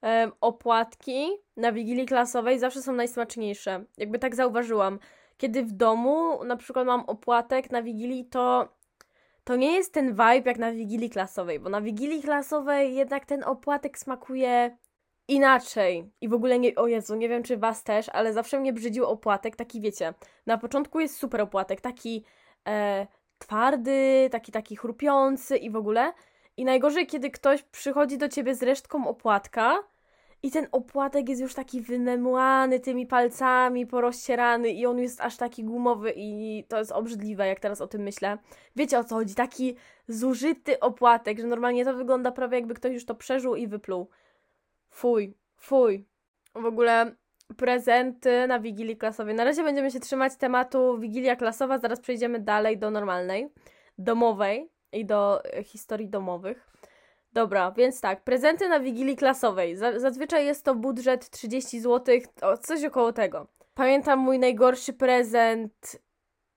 um, 0.02 0.32
opłatki 0.42 1.30
na 1.58 1.72
wigilii 1.72 2.06
klasowej 2.06 2.60
zawsze 2.60 2.82
są 2.82 2.94
najsmaczniejsze. 2.94 3.84
Jakby 3.98 4.20
tak 4.20 4.36
zauważyłam. 4.36 5.00
Kiedy 5.38 5.64
w 5.64 5.72
domu 5.72 6.44
na 6.44 6.58
przykład 6.58 6.88
mam 6.88 7.02
opłatek 7.02 7.72
na 7.72 7.84
wigilii, 7.84 8.26
to 8.26 8.70
to 9.44 9.56
nie 9.56 9.72
jest 9.72 9.94
ten 9.94 10.12
vibe 10.12 10.44
jak 10.46 10.58
na 10.58 10.72
wigilii 10.72 11.10
klasowej, 11.10 11.60
bo 11.60 11.70
na 11.70 11.82
wigilii 11.82 12.22
klasowej 12.22 12.96
jednak 12.96 13.26
ten 13.26 13.44
opłatek 13.44 14.00
smakuje 14.00 14.78
inaczej. 15.28 16.12
I 16.22 16.30
w 16.30 16.34
ogóle 16.34 16.60
nie, 16.60 16.76
o 16.76 16.88
Jezu, 16.88 17.16
nie 17.16 17.30
wiem 17.30 17.44
czy 17.44 17.58
was 17.58 17.84
też, 17.84 18.10
ale 18.10 18.34
zawsze 18.34 18.60
mnie 18.60 18.74
brzydził 18.74 19.06
opłatek, 19.06 19.56
taki 19.56 19.82
wiecie, 19.82 20.14
na 20.46 20.58
początku 20.58 21.00
jest 21.00 21.18
super 21.18 21.42
opłatek, 21.42 21.82
taki 21.82 22.26
e, 22.68 23.08
twardy, 23.38 24.30
taki 24.32 24.52
taki 24.52 24.76
chrupiący 24.76 25.58
i 25.58 25.70
w 25.70 25.76
ogóle. 25.76 26.14
I 26.58 26.66
najgorzej, 26.66 27.08
kiedy 27.08 27.32
ktoś 27.32 27.64
przychodzi 27.64 28.18
do 28.18 28.30
ciebie 28.30 28.56
z 28.56 28.64
resztką 28.64 29.08
opłatka 29.08 29.80
i 30.44 30.52
ten 30.52 30.68
opłatek 30.72 31.30
jest 31.30 31.42
już 31.42 31.54
taki 31.54 31.82
wymemłany 31.82 32.80
tymi 32.80 33.06
palcami, 33.08 33.88
porozcierany 33.88 34.70
i 34.70 34.86
on 34.86 35.00
jest 35.00 35.22
aż 35.22 35.38
taki 35.38 35.64
gumowy 35.64 36.14
i 36.16 36.64
to 36.68 36.78
jest 36.78 36.92
obrzydliwe, 36.92 37.48
jak 37.48 37.60
teraz 37.60 37.82
o 37.82 37.88
tym 37.88 38.02
myślę. 38.02 38.38
Wiecie 38.76 39.00
o 39.00 39.04
co 39.04 39.16
chodzi? 39.16 39.36
Taki 39.36 39.76
zużyty 40.08 40.80
opłatek, 40.80 41.40
że 41.40 41.48
normalnie 41.48 41.86
to 41.86 41.94
wygląda 41.94 42.32
prawie 42.32 42.58
jakby 42.58 42.74
ktoś 42.74 42.94
już 42.94 43.06
to 43.06 43.16
przeżył 43.16 43.56
i 43.56 43.68
wypluł. 43.68 44.10
Fuj, 44.90 45.38
fuj. 45.58 46.06
W 46.56 46.66
ogóle 46.66 47.16
prezenty 47.58 48.48
na 48.48 48.60
Wigilii 48.60 48.98
Klasowej. 48.98 49.36
Na 49.36 49.44
razie 49.44 49.64
będziemy 49.64 49.92
się 49.92 50.00
trzymać 50.00 50.36
tematu 50.36 51.00
Wigilia 51.00 51.36
Klasowa, 51.36 51.80
zaraz 51.80 52.00
przejdziemy 52.00 52.40
dalej 52.40 52.78
do 52.78 52.92
normalnej, 52.92 53.50
domowej 53.98 54.70
i 54.92 55.06
do 55.06 55.44
e, 55.46 55.64
historii 55.64 56.10
domowych. 56.10 56.70
Dobra, 57.40 57.72
więc 57.72 58.02
tak, 58.02 58.22
prezenty 58.24 58.70
na 58.70 58.80
Wigilii 58.80 59.16
Klasowej. 59.16 59.76
Zazwyczaj 59.76 60.46
jest 60.46 60.66
to 60.66 60.76
budżet 60.76 61.30
30 61.30 61.80
zł, 61.80 62.16
coś 62.62 62.84
około 62.84 63.14
tego. 63.14 63.48
Pamiętam 63.74 64.20
mój 64.20 64.40
najgorszy 64.40 64.94
prezent 64.94 66.02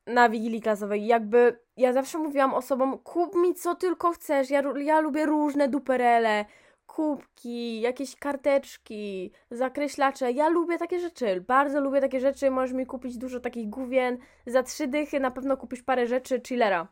na 0.07 0.29
Wigilii 0.29 0.61
Klasowej. 0.61 1.07
Jakby 1.07 1.59
ja 1.77 1.93
zawsze 1.93 2.19
mówiłam 2.19 2.55
osobom, 2.55 2.99
kup 2.99 3.35
mi 3.35 3.55
co 3.55 3.75
tylko 3.75 4.13
chcesz, 4.13 4.51
ja, 4.51 4.63
ja 4.77 5.01
lubię 5.01 5.27
różne 5.27 5.69
duperele, 5.69 6.45
kubki, 6.87 7.81
jakieś 7.81 8.17
karteczki, 8.17 9.33
zakreślacze. 9.51 10.33
Ja 10.33 10.49
lubię 10.49 10.79
takie 10.79 11.01
rzeczy, 11.01 11.41
bardzo 11.41 11.81
lubię 11.81 12.01
takie 12.01 12.21
rzeczy. 12.21 12.51
Możesz 12.51 12.73
mi 12.73 12.87
kupić 12.87 13.19
dużo 13.19 13.41
takich 13.41 13.69
główien. 13.71 14.19
Za 14.47 14.63
trzy 14.63 14.87
dychy 14.87 15.21
na 15.21 15.31
pewno 15.31 15.57
kupisz 15.57 15.83
parę 15.83 16.07
rzeczy 16.07 16.41
chillera. 16.47 16.89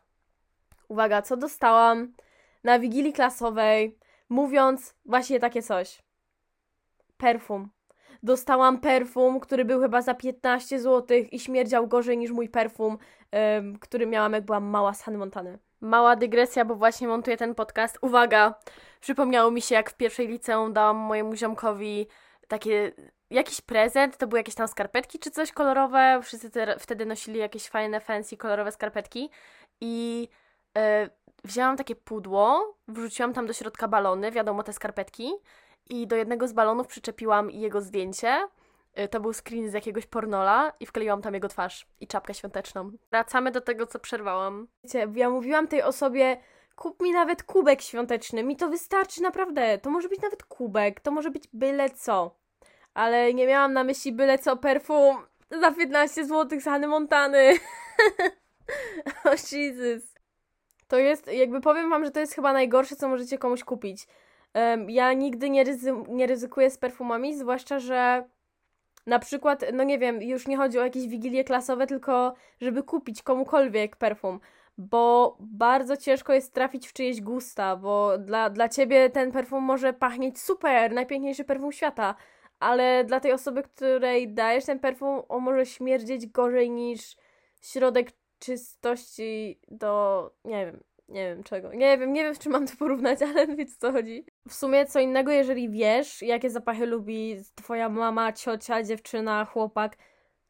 Uwaga, 0.87 1.21
co 1.21 1.37
dostałam 1.37 2.13
na 2.63 2.79
wigilii 2.79 3.13
klasowej, 3.13 3.97
mówiąc 4.29 4.95
właśnie 5.05 5.39
takie 5.39 5.61
coś. 5.61 6.03
Perfum. 7.17 7.69
Dostałam 8.23 8.79
perfum, 8.79 9.39
który 9.39 9.65
był 9.65 9.81
chyba 9.81 10.01
za 10.01 10.13
15 10.13 10.79
zł 10.79 11.17
i 11.31 11.39
śmierdział 11.39 11.87
gorzej 11.87 12.17
niż 12.17 12.31
mój 12.31 12.49
perfum, 12.49 12.97
ym, 13.57 13.79
który 13.79 14.05
miałam 14.07 14.33
jak 14.33 14.45
byłam 14.45 14.63
mała 14.63 14.93
z 14.93 15.01
Hany 15.01 15.17
Montany. 15.17 15.59
Mała 15.81 16.15
dygresja, 16.15 16.65
bo 16.65 16.75
właśnie 16.75 17.07
montuję 17.07 17.37
ten 17.37 17.55
podcast. 17.55 17.97
Uwaga! 18.01 18.53
Przypomniało 18.99 19.51
mi 19.51 19.61
się, 19.61 19.75
jak 19.75 19.89
w 19.89 19.93
pierwszej 19.93 20.27
liceum 20.27 20.73
dałam 20.73 20.97
mojemu 20.97 21.35
ziomkowi 21.35 22.07
takie 22.47 22.91
jakiś 23.29 23.61
prezent, 23.61 24.17
to 24.17 24.27
były 24.27 24.39
jakieś 24.39 24.55
tam 24.55 24.67
skarpetki 24.67 25.19
czy 25.19 25.31
coś 25.31 25.51
kolorowe. 25.51 26.19
Wszyscy 26.23 26.49
te, 26.49 26.79
wtedy 26.79 27.05
nosili 27.05 27.39
jakieś 27.39 27.69
fajne, 27.69 27.99
fancy, 27.99 28.37
kolorowe 28.37 28.71
skarpetki. 28.71 29.29
I 29.81 30.27
yy, 30.75 30.81
wzięłam 31.43 31.77
takie 31.77 31.95
pudło, 31.95 32.75
wrzuciłam 32.87 33.33
tam 33.33 33.47
do 33.47 33.53
środka 33.53 33.87
balony, 33.87 34.31
wiadomo, 34.31 34.63
te 34.63 34.73
skarpetki. 34.73 35.31
I 35.89 36.07
do 36.07 36.15
jednego 36.15 36.47
z 36.47 36.53
balonów 36.53 36.87
przyczepiłam 36.87 37.51
jego 37.51 37.81
zdjęcie. 37.81 38.47
Yy, 38.95 39.07
to 39.07 39.19
był 39.19 39.33
screen 39.33 39.69
z 39.69 39.73
jakiegoś 39.73 40.05
pornola 40.05 40.73
i 40.79 40.85
wkleiłam 40.85 41.21
tam 41.21 41.33
jego 41.33 41.47
twarz 41.47 41.87
i 41.99 42.07
czapkę 42.07 42.33
świąteczną. 42.33 42.91
Wracamy 43.11 43.51
do 43.51 43.61
tego, 43.61 43.87
co 43.87 43.99
przerwałam. 43.99 44.67
Wiecie, 44.83 45.07
ja 45.15 45.29
mówiłam 45.29 45.67
tej 45.67 45.83
osobie, 45.83 46.37
kup 46.75 47.01
mi 47.01 47.11
nawet 47.11 47.43
kubek 47.43 47.81
świąteczny, 47.81 48.43
mi 48.43 48.57
to 48.57 48.69
wystarczy 48.69 49.21
naprawdę. 49.21 49.77
To 49.77 49.89
może 49.89 50.09
być 50.09 50.21
nawet 50.21 50.43
kubek, 50.43 50.99
to 50.99 51.11
może 51.11 51.31
być 51.31 51.47
byle 51.53 51.89
co. 51.89 52.35
Ale 52.93 53.33
nie 53.33 53.47
miałam 53.47 53.73
na 53.73 53.83
myśli 53.83 54.11
byle 54.11 54.39
co 54.39 54.57
perfum 54.57 55.17
za 55.61 55.71
15 55.71 56.25
zł 56.25 56.59
z 56.59 56.63
Hany 56.63 56.87
Montany. 56.87 57.53
oh, 59.25 59.35
Jesus. 59.51 60.10
To 60.91 60.99
jest, 60.99 61.27
jakby 61.33 61.61
powiem 61.61 61.89
wam, 61.89 62.05
że 62.05 62.11
to 62.11 62.19
jest 62.19 62.33
chyba 62.33 62.53
najgorsze, 62.53 62.95
co 62.95 63.07
możecie 63.07 63.37
komuś 63.37 63.63
kupić. 63.63 64.07
Um, 64.53 64.89
ja 64.89 65.13
nigdy 65.13 65.49
nie, 65.49 65.63
ryzy 65.63 65.93
nie 66.07 66.27
ryzykuję 66.27 66.69
z 66.69 66.77
perfumami, 66.77 67.37
zwłaszcza, 67.37 67.79
że 67.79 68.23
na 69.05 69.19
przykład, 69.19 69.65
no 69.73 69.83
nie 69.83 69.99
wiem, 69.99 70.21
już 70.21 70.47
nie 70.47 70.57
chodzi 70.57 70.79
o 70.79 70.83
jakieś 70.83 71.07
wigilie 71.07 71.43
klasowe, 71.43 71.87
tylko 71.87 72.33
żeby 72.61 72.83
kupić 72.83 73.23
komukolwiek 73.23 73.95
perfum 73.95 74.39
bo 74.77 75.37
bardzo 75.39 75.97
ciężko 75.97 76.33
jest 76.33 76.53
trafić 76.53 76.87
w 76.87 76.93
czyjeś 76.93 77.21
gusta, 77.21 77.75
bo 77.75 78.17
dla, 78.17 78.49
dla 78.49 78.69
ciebie 78.69 79.09
ten 79.09 79.31
perfum 79.31 79.63
może 79.63 79.93
pachnieć 79.93 80.39
super, 80.39 80.91
najpiękniejszy 80.93 81.43
perfum 81.43 81.71
świata, 81.71 82.15
ale 82.59 83.03
dla 83.03 83.19
tej 83.19 83.31
osoby, 83.31 83.63
której 83.63 84.33
dajesz 84.33 84.65
ten 84.65 84.79
perfum, 84.79 85.21
on 85.29 85.43
może 85.43 85.65
śmierdzieć 85.65 86.27
gorzej 86.27 86.69
niż 86.69 87.15
środek 87.61 88.11
czystości 88.41 89.59
do, 89.67 90.31
nie 90.45 90.65
wiem, 90.65 90.83
nie 91.09 91.25
wiem 91.25 91.43
czego. 91.43 91.73
Nie 91.73 91.97
wiem, 91.97 92.13
nie 92.13 92.23
wiem, 92.23 92.35
czy 92.35 92.49
mam 92.49 92.67
to 92.67 92.73
porównać, 92.79 93.21
ale 93.35 93.47
wiecie 93.47 93.73
co 93.79 93.91
chodzi. 93.91 94.25
W 94.47 94.53
sumie 94.53 94.85
co 94.85 94.99
innego, 94.99 95.31
jeżeli 95.31 95.69
wiesz, 95.69 96.21
jakie 96.21 96.49
zapachy 96.49 96.85
lubi 96.85 97.35
twoja 97.55 97.89
mama, 97.89 98.33
ciocia, 98.33 98.83
dziewczyna, 98.83 99.45
chłopak. 99.45 99.97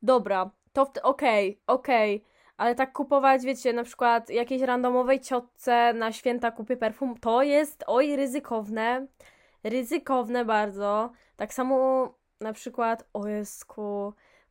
Dobra, 0.01 0.51
to 0.73 0.81
okej, 0.81 1.03
okay, 1.03 1.75
okej. 1.75 2.15
Okay 2.15 2.31
ale 2.61 2.75
tak 2.75 2.93
kupować, 2.93 3.41
wiecie, 3.43 3.73
na 3.73 3.83
przykład 3.83 4.29
jakiejś 4.29 4.61
randomowej 4.61 5.19
ciotce 5.19 5.93
na 5.93 6.11
święta 6.11 6.51
kupię 6.51 6.77
perfum, 6.77 7.17
to 7.17 7.43
jest, 7.43 7.83
oj, 7.87 8.15
ryzykowne, 8.15 9.07
ryzykowne 9.63 10.45
bardzo. 10.45 11.11
Tak 11.35 11.53
samo 11.53 12.07
na 12.41 12.53
przykład, 12.53 13.03
o 13.13 13.23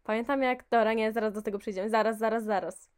pamiętam 0.04 0.42
jak, 0.42 0.64
dobra, 0.70 0.92
nie, 0.92 1.12
zaraz 1.12 1.32
do 1.32 1.42
tego 1.42 1.58
przejdziemy, 1.58 1.90
zaraz, 1.90 2.18
zaraz, 2.18 2.44
zaraz. 2.44 2.90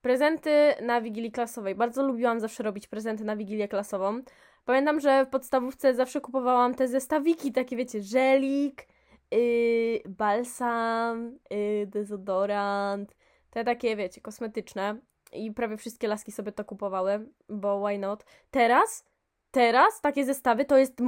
Prezenty 0.00 0.74
na 0.82 1.00
Wigilii 1.00 1.32
Klasowej. 1.32 1.74
Bardzo 1.74 2.02
lubiłam 2.02 2.40
zawsze 2.40 2.62
robić 2.62 2.86
prezenty 2.86 3.24
na 3.24 3.36
Wigilię 3.36 3.68
Klasową. 3.68 4.22
Pamiętam, 4.64 5.00
że 5.00 5.24
w 5.24 5.28
podstawówce 5.28 5.94
zawsze 5.94 6.20
kupowałam 6.20 6.74
te 6.74 6.88
zestawiki, 6.88 7.52
takie 7.52 7.76
wiecie, 7.76 8.02
żelik, 8.02 8.86
yy, 9.30 10.02
balsam, 10.08 11.38
yy, 11.50 11.86
dezodorant, 11.86 13.16
te 13.50 13.64
takie, 13.64 13.96
wiecie, 13.96 14.20
kosmetyczne. 14.20 15.00
I 15.32 15.52
prawie 15.52 15.76
wszystkie 15.76 16.08
laski 16.08 16.32
sobie 16.32 16.52
to 16.52 16.64
kupowały, 16.64 17.26
bo 17.48 17.86
why 17.86 17.98
not? 17.98 18.24
Teraz, 18.50 19.04
teraz 19.50 20.00
takie 20.00 20.24
zestawy 20.24 20.64
to 20.64 20.78
jest, 20.78 20.98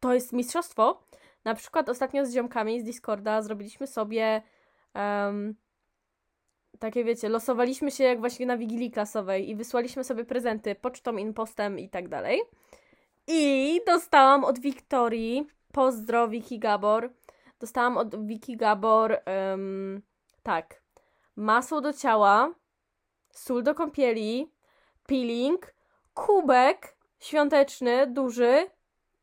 to 0.00 0.14
jest 0.14 0.32
mistrzostwo. 0.32 1.02
Na 1.44 1.54
przykład 1.54 1.88
ostatnio 1.88 2.26
z 2.26 2.34
ziomkami 2.34 2.80
z 2.80 2.84
Discorda 2.84 3.42
zrobiliśmy 3.42 3.86
sobie 3.86 4.42
um, 4.94 5.54
takie, 6.80 7.04
wiecie, 7.04 7.28
losowaliśmy 7.28 7.90
się 7.90 8.04
jak 8.04 8.20
właśnie 8.20 8.46
na 8.46 8.56
Wigilii 8.56 8.90
Klasowej 8.90 9.50
i 9.50 9.56
wysłaliśmy 9.56 10.04
sobie 10.04 10.24
prezenty 10.24 10.74
pocztą, 10.74 11.16
impostem 11.16 11.78
i 11.78 11.88
tak 11.88 12.08
dalej. 12.08 12.42
I 13.26 13.80
dostałam 13.86 14.44
od 14.44 14.58
Wiktorii, 14.58 15.46
pozdro 15.72 16.28
Wiki 16.28 16.58
Gabor, 16.58 17.10
dostałam 17.60 17.96
od 17.98 18.26
Wiki 18.26 18.56
Gabor, 18.56 19.18
um, 19.50 20.02
tak, 20.42 20.82
masło 21.36 21.80
do 21.80 21.92
ciała, 21.92 22.54
sól 23.30 23.62
do 23.62 23.74
kąpieli, 23.74 24.52
peeling, 25.06 25.74
kubek 26.14 26.96
świąteczny, 27.18 28.06
duży, 28.06 28.66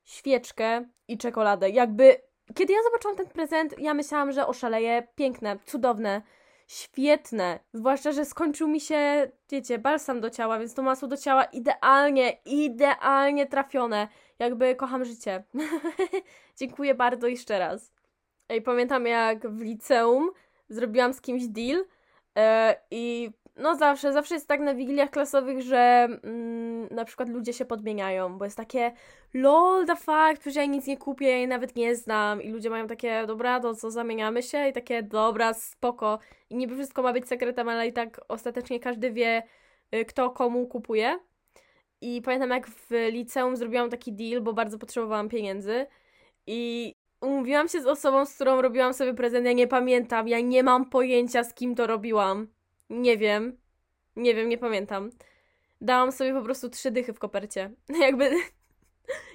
świeczkę 0.04 0.86
i 1.08 1.18
czekoladę. 1.18 1.70
Jakby, 1.70 2.22
kiedy 2.56 2.74
ja 2.74 2.80
zobaczyłam 2.84 3.18
ten 3.18 3.28
prezent, 3.28 3.80
ja 3.80 3.94
myślałam, 3.94 4.32
że 4.32 4.48
oszaleję. 4.48 5.08
Piękne, 5.16 5.60
cudowne, 5.66 6.22
świetne. 6.68 7.60
Zwłaszcza, 7.74 8.12
że 8.12 8.26
skończył 8.26 8.68
mi 8.68 8.80
się, 8.80 9.32
wiecie, 9.50 9.80
balsam 9.80 10.22
do 10.22 10.30
ciała, 10.30 10.60
więc 10.60 10.74
to 10.74 10.82
masło 10.82 11.08
do 11.08 11.18
ciała 11.18 11.44
idealnie, 11.44 12.38
idealnie 12.46 13.46
trafione. 13.46 14.08
Jakby 14.40 14.76
kocham 14.76 15.06
życie. 15.06 15.44
Dziękuję 16.60 16.96
bardzo 16.96 17.28
jeszcze 17.28 17.60
raz. 17.60 17.94
Ej, 18.50 18.62
pamiętam 18.62 19.06
jak 19.06 19.50
w 19.50 19.62
liceum 19.62 20.32
zrobiłam 20.70 21.14
z 21.14 21.22
kimś 21.22 21.48
deal, 21.48 21.86
E, 22.38 22.76
I 22.92 23.32
no 23.58 23.76
zawsze, 23.76 24.14
zawsze 24.14 24.36
jest 24.36 24.48
tak 24.48 24.60
na 24.60 24.76
wigiliach 24.76 25.10
klasowych, 25.10 25.62
że 25.62 26.08
mm, 26.24 26.88
na 26.92 27.06
przykład 27.06 27.30
ludzie 27.30 27.54
się 27.54 27.66
podmieniają, 27.66 28.38
bo 28.38 28.46
jest 28.46 28.58
takie 28.58 28.92
lol, 29.34 29.86
the 29.86 29.96
fuck, 29.96 30.40
przecież 30.40 30.56
ja 30.56 30.66
nic 30.66 30.88
nie 30.88 30.98
kupię, 30.98 31.30
ja 31.30 31.38
jej 31.38 31.48
nawet 31.48 31.76
nie 31.76 31.96
znam. 31.96 32.42
I 32.42 32.50
ludzie 32.50 32.70
mają 32.70 32.88
takie, 32.88 33.26
dobra, 33.28 33.60
to 33.60 33.76
co, 33.76 33.92
zamieniamy 33.92 34.44
się? 34.44 34.68
I 34.68 34.74
takie, 34.74 35.04
dobra, 35.04 35.54
spoko. 35.54 36.20
I 36.50 36.56
niby 36.56 36.76
wszystko 36.76 37.02
ma 37.02 37.14
być 37.14 37.28
sekretem, 37.28 37.70
ale 37.70 37.88
i 37.88 37.94
tak 37.94 38.22
ostatecznie 38.28 38.80
każdy 38.80 39.12
wie, 39.12 39.44
y, 39.96 40.06
kto 40.06 40.30
komu 40.30 40.68
kupuje. 40.68 41.20
I 42.02 42.22
pamiętam 42.22 42.50
jak 42.50 42.68
w 42.68 42.90
liceum 43.12 43.56
zrobiłam 43.56 43.90
taki 43.90 44.14
deal, 44.14 44.42
bo 44.42 44.54
bardzo 44.54 44.78
potrzebowałam 44.78 45.30
pieniędzy. 45.30 45.86
I 46.48 46.94
umówiłam 47.22 47.68
się 47.68 47.82
z 47.82 47.86
osobą, 47.86 48.26
z 48.26 48.36
którą 48.36 48.62
robiłam 48.62 48.94
sobie 48.94 49.14
prezent. 49.14 49.46
Ja 49.46 49.54
nie 49.54 49.68
pamiętam, 49.68 50.28
ja 50.28 50.40
nie 50.40 50.64
mam 50.64 50.90
pojęcia, 50.90 51.44
z 51.44 51.54
kim 51.54 51.76
to 51.76 51.88
robiłam. 51.88 52.57
Nie 52.90 53.18
wiem. 53.18 53.58
Nie 54.16 54.36
wiem, 54.36 54.50
nie 54.50 54.58
pamiętam. 54.58 55.10
Dałam 55.82 56.12
sobie 56.12 56.34
po 56.34 56.42
prostu 56.42 56.70
trzy 56.70 56.92
dychy 56.92 57.14
w 57.14 57.20
kopercie. 57.20 57.72
Jakby. 58.02 58.30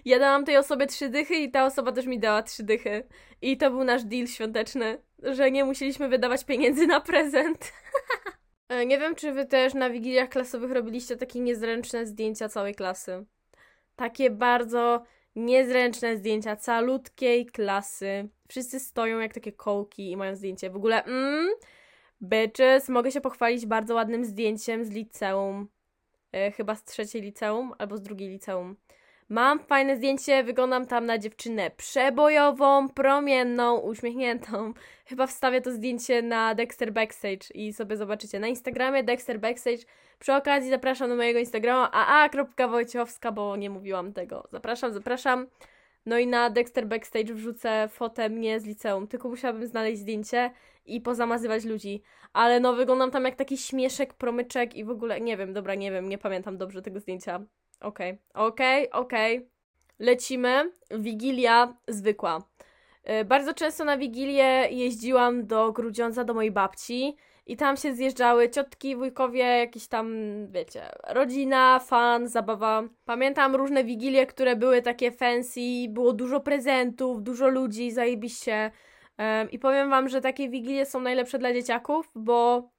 Ja 0.04 0.18
dałam 0.18 0.44
tej 0.44 0.56
osobie 0.56 0.86
trzy 0.86 1.08
dychy 1.08 1.34
i 1.34 1.50
ta 1.50 1.66
osoba 1.66 1.92
też 1.92 2.06
mi 2.06 2.18
dała 2.18 2.42
trzy 2.42 2.62
dychy. 2.62 3.04
I 3.42 3.56
to 3.56 3.70
był 3.70 3.84
nasz 3.84 4.04
deal 4.04 4.26
świąteczny, 4.26 5.02
że 5.22 5.50
nie 5.50 5.64
musieliśmy 5.64 6.08
wydawać 6.08 6.44
pieniędzy 6.44 6.86
na 6.86 7.00
prezent. 7.00 7.72
E, 8.68 8.86
nie 8.86 8.98
wiem, 8.98 9.14
czy 9.14 9.32
wy 9.32 9.46
też 9.46 9.74
na 9.74 9.90
wigiliach 9.90 10.28
klasowych 10.28 10.72
robiliście 10.72 11.16
takie 11.16 11.40
niezręczne 11.40 12.06
zdjęcia 12.06 12.48
całej 12.48 12.74
klasy. 12.74 13.24
Takie 13.96 14.30
bardzo 14.30 15.02
niezręczne 15.36 16.16
zdjęcia 16.16 16.56
calutkiej 16.56 17.46
klasy. 17.46 18.28
Wszyscy 18.48 18.80
stoją 18.80 19.18
jak 19.18 19.34
takie 19.34 19.52
kołki 19.52 20.10
i 20.10 20.16
mają 20.16 20.36
zdjęcie. 20.36 20.70
W 20.70 20.76
ogóle, 20.76 21.04
mm, 21.04 21.48
bitches, 22.22 22.88
mogę 22.88 23.10
się 23.10 23.20
pochwalić 23.20 23.66
bardzo 23.66 23.94
ładnym 23.94 24.24
zdjęciem 24.24 24.84
z 24.84 24.90
liceum. 24.90 25.68
E, 26.32 26.50
chyba 26.50 26.74
z 26.74 26.84
trzeciej 26.84 27.22
liceum 27.22 27.72
albo 27.78 27.96
z 27.96 28.02
drugiej 28.02 28.28
liceum. 28.28 28.76
Mam 29.28 29.58
fajne 29.58 29.96
zdjęcie, 29.96 30.44
wyglądam 30.44 30.86
tam 30.86 31.06
na 31.06 31.18
dziewczynę 31.18 31.70
przebojową, 31.70 32.88
promienną, 32.88 33.78
uśmiechniętą. 33.78 34.72
Chyba 35.08 35.26
wstawię 35.26 35.60
to 35.60 35.72
zdjęcie 35.72 36.22
na 36.22 36.54
Dexter 36.54 36.92
Backstage 36.92 37.54
i 37.54 37.72
sobie 37.72 37.96
zobaczycie 37.96 38.40
na 38.40 38.46
Instagramie 38.46 39.04
Dexter 39.04 39.40
Backstage. 39.40 39.82
Przy 40.18 40.34
okazji 40.34 40.70
zapraszam 40.70 41.08
do 41.08 41.16
mojego 41.16 41.38
Instagrama 41.38 41.90
aa.wojciechowska, 41.92 43.32
bo 43.32 43.56
nie 43.56 43.70
mówiłam 43.70 44.12
tego. 44.12 44.48
Zapraszam, 44.50 44.92
zapraszam. 44.92 45.46
No 46.06 46.18
i 46.18 46.26
na 46.26 46.50
Dexter 46.50 46.86
Backstage 46.86 47.34
wrzucę 47.34 47.88
fotę 47.88 48.28
mnie 48.28 48.60
z 48.60 48.64
liceum, 48.64 49.08
tylko 49.08 49.28
musiałabym 49.28 49.66
znaleźć 49.66 50.00
zdjęcie 50.00 50.50
i 50.86 51.00
pozamazywać 51.00 51.64
ludzi. 51.64 52.02
Ale 52.32 52.60
no, 52.60 52.74
wyglądam 52.74 53.10
tam 53.10 53.24
jak 53.24 53.36
taki 53.36 53.58
śmieszek, 53.58 54.14
promyczek 54.14 54.74
i 54.74 54.84
w 54.84 54.90
ogóle, 54.90 55.20
nie 55.20 55.36
wiem, 55.36 55.52
dobra, 55.52 55.74
nie 55.74 55.92
wiem, 55.92 56.08
nie 56.08 56.18
pamiętam 56.18 56.58
dobrze 56.58 56.82
tego 56.82 57.00
zdjęcia. 57.00 57.44
Okej, 57.80 58.10
okay. 58.10 58.46
okej, 58.46 58.90
okay, 58.90 59.00
okej. 59.00 59.38
Okay. 59.38 59.52
Lecimy. 59.98 60.72
Wigilia 60.90 61.76
zwykła. 61.88 62.42
Yy, 63.04 63.24
bardzo 63.24 63.54
często 63.54 63.84
na 63.84 63.96
Wigilię 63.96 64.68
jeździłam 64.70 65.46
do 65.46 65.72
Grudziądza, 65.72 66.24
do 66.24 66.34
mojej 66.34 66.50
babci 66.50 67.16
i 67.46 67.56
tam 67.56 67.76
się 67.76 67.94
zjeżdżały 67.94 68.50
ciotki, 68.50 68.96
wujkowie, 68.96 69.44
jakieś 69.44 69.86
tam, 69.86 70.06
wiecie, 70.50 70.82
rodzina, 71.08 71.78
fan, 71.78 72.28
zabawa. 72.28 72.82
Pamiętam 73.04 73.56
różne 73.56 73.84
wigilie, 73.84 74.26
które 74.26 74.56
były 74.56 74.82
takie 74.82 75.12
fancy, 75.12 75.60
było 75.88 76.12
dużo 76.12 76.40
prezentów, 76.40 77.22
dużo 77.22 77.48
ludzi, 77.48 77.90
zajebiście. 77.90 78.70
I 79.50 79.58
powiem 79.58 79.90
wam, 79.90 80.08
że 80.08 80.20
takie 80.20 80.48
wigilie 80.48 80.86
są 80.86 81.00
najlepsze 81.00 81.38
dla 81.38 81.52
dzieciaków, 81.52 82.10
bo 82.14 82.70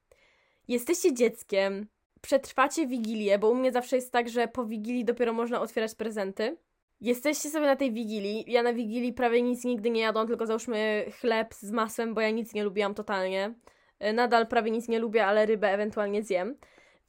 jesteście 0.67 1.13
dzieckiem, 1.13 1.87
przetrwacie 2.21 2.87
wigilię, 2.87 3.39
bo 3.39 3.49
u 3.49 3.55
mnie 3.55 3.71
zawsze 3.71 3.95
jest 3.95 4.11
tak, 4.11 4.29
że 4.29 4.47
po 4.47 4.65
wigilii 4.65 5.05
dopiero 5.05 5.33
można 5.33 5.61
otwierać 5.61 5.95
prezenty. 5.95 6.57
Jesteście 7.03 7.49
sobie 7.49 7.65
na 7.65 7.75
tej 7.75 7.91
wigilii. 7.91 8.45
Ja 8.47 8.63
na 8.63 8.73
wigilii 8.73 9.13
prawie 9.13 9.41
nic 9.41 9.63
nigdy 9.63 9.89
nie 9.89 10.01
jadłam, 10.01 10.27
tylko 10.27 10.45
załóżmy 10.45 11.05
chleb 11.19 11.53
z 11.53 11.71
masłem, 11.71 12.13
bo 12.13 12.21
ja 12.21 12.29
nic 12.29 12.53
nie 12.53 12.63
lubiłam 12.63 12.93
totalnie. 12.93 13.53
E, 13.99 14.13
nadal 14.13 14.47
prawie 14.47 14.71
nic 14.71 14.87
nie 14.87 14.99
lubię, 14.99 15.25
ale 15.25 15.45
rybę 15.45 15.71
ewentualnie 15.71 16.23
zjem. 16.23 16.57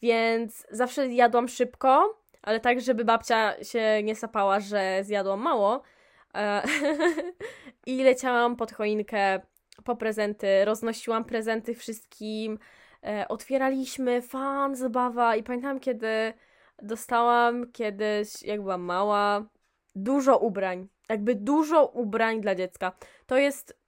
Więc 0.03 0.67
zawsze 0.71 1.07
jadłam 1.09 1.49
szybko, 1.49 2.19
ale 2.43 2.61
tak, 2.61 2.81
żeby 2.81 3.05
babcia 3.05 3.65
się 3.65 4.03
nie 4.03 4.17
sapała, 4.17 4.61
że 4.61 4.99
zjadłam 5.03 5.41
mało. 5.41 5.83
E, 6.35 6.63
I 7.87 8.03
leciałam 8.03 8.57
pod 8.57 8.73
choinkę 8.73 9.41
po 9.85 9.97
prezenty, 9.97 10.65
roznosiłam 10.65 11.25
prezenty 11.25 11.75
wszystkim, 11.75 12.59
e, 13.03 13.29
otwieraliśmy, 13.29 14.23
fan, 14.23 14.77
zabawa 14.77 15.37
i 15.37 15.43
pamiętam, 15.43 15.81
kiedy 15.81 16.33
dostałam 16.83 17.73
kiedyś, 17.73 18.43
jak 18.43 18.63
byłam 18.63 18.83
mała, 18.83 19.45
dużo 19.95 20.39
ubrań. 20.39 20.89
Jakby 21.09 21.35
dużo 21.35 21.87
ubrań 21.87 22.41
dla 22.41 22.55
dziecka. 22.55 22.93
To 23.27 23.37
jest 23.37 23.79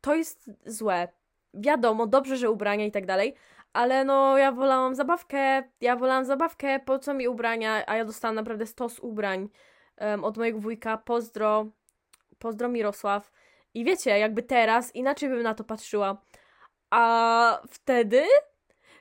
to 0.00 0.14
jest 0.14 0.50
złe 0.66 1.08
wiadomo, 1.54 2.06
dobrze, 2.06 2.36
że 2.36 2.50
ubrania 2.50 2.86
i 2.86 2.90
tak 2.90 3.06
dalej, 3.06 3.34
ale 3.72 4.04
no 4.04 4.38
ja 4.38 4.52
wolałam 4.52 4.94
zabawkę, 4.94 5.62
ja 5.80 5.96
wolałam 5.96 6.24
zabawkę, 6.24 6.80
po 6.80 6.98
co 6.98 7.14
mi 7.14 7.28
ubrania, 7.28 7.84
a 7.86 7.96
ja 7.96 8.04
dostałam 8.04 8.34
naprawdę 8.34 8.66
stos 8.66 8.98
ubrań 8.98 9.48
um, 10.00 10.24
od 10.24 10.36
mojego 10.36 10.58
wujka, 10.58 10.96
pozdro, 10.96 11.66
pozdro 12.38 12.68
Mirosław. 12.68 13.32
I 13.74 13.84
wiecie, 13.84 14.18
jakby 14.18 14.42
teraz 14.42 14.94
inaczej 14.94 15.28
bym 15.28 15.42
na 15.42 15.54
to 15.54 15.64
patrzyła. 15.64 16.22
A 16.90 17.60
wtedy, 17.70 18.24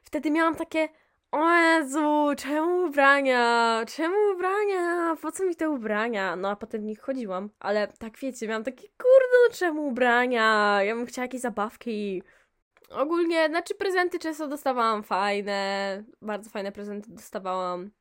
wtedy 0.04 0.32
miałam 0.32 0.56
takie, 0.56 0.90
o 1.32 1.56
Jezu, 1.56 2.36
czemu 2.38 2.86
ubrania? 2.86 3.84
Czemu 3.88 4.16
ubrania? 4.36 5.16
Po 5.22 5.32
co 5.32 5.46
mi 5.46 5.56
te 5.56 5.70
ubrania? 5.70 6.36
No 6.36 6.50
a 6.50 6.56
potem 6.56 6.82
w 6.82 6.84
nich 6.84 7.02
chodziłam, 7.02 7.50
ale 7.60 7.88
tak 7.88 8.18
wiecie, 8.18 8.48
miałam 8.48 8.64
takie, 8.64 8.88
kurde, 8.88 9.36
no 9.48 9.54
czemu 9.56 9.88
ubrania? 9.88 10.80
Ja 10.84 10.96
bym 10.96 11.06
chciała 11.06 11.26
jakieś 11.26 11.42
zabawki. 11.42 12.24
Ogólnie, 12.90 13.48
znaczy 13.48 13.76
prezenty 13.76 14.20
często 14.20 14.48
dostawałam 14.48 15.04
fajne, 15.04 16.04
bardzo 16.22 16.50
fajne 16.50 16.72
prezenty 16.72 17.12
dostawałam. 17.12 17.92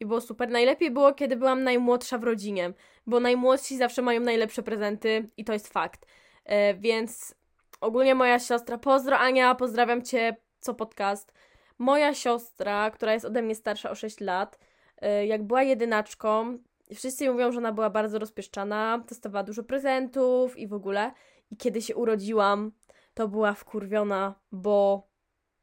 I 0.00 0.06
było 0.06 0.20
super. 0.20 0.50
Najlepiej 0.50 0.90
było, 0.90 1.14
kiedy 1.14 1.36
byłam 1.36 1.62
najmłodsza 1.62 2.18
w 2.18 2.24
rodzinie, 2.24 2.72
bo 3.06 3.20
najmłodsi 3.20 3.76
zawsze 3.76 4.02
mają 4.02 4.20
najlepsze 4.20 4.62
prezenty 4.62 5.28
i 5.36 5.44
to 5.44 5.52
jest 5.52 5.68
fakt. 5.68 6.06
E, 6.44 6.74
więc 6.74 7.34
ogólnie 7.80 8.14
moja 8.14 8.38
siostra, 8.38 8.78
pozdro 8.78 9.18
Ania, 9.18 9.54
pozdrawiam 9.54 10.02
Cię, 10.02 10.36
co 10.60 10.74
podcast. 10.74 11.32
Moja 11.78 12.14
siostra, 12.14 12.90
która 12.90 13.12
jest 13.12 13.24
ode 13.24 13.42
mnie 13.42 13.54
starsza 13.54 13.90
o 13.90 13.94
6 13.94 14.20
lat, 14.20 14.58
e, 15.00 15.26
jak 15.26 15.42
była 15.42 15.62
jedynaczką, 15.62 16.58
wszyscy 16.94 17.30
mówią, 17.30 17.52
że 17.52 17.58
ona 17.58 17.72
była 17.72 17.90
bardzo 17.90 18.18
rozpieszczana, 18.18 19.04
dostawała 19.08 19.42
dużo 19.42 19.62
prezentów 19.62 20.58
i 20.58 20.68
w 20.68 20.72
ogóle. 20.72 21.12
I 21.50 21.56
kiedy 21.56 21.82
się 21.82 21.96
urodziłam, 21.96 22.72
to 23.14 23.28
była 23.28 23.54
wkurwiona, 23.54 24.34
bo, 24.52 25.08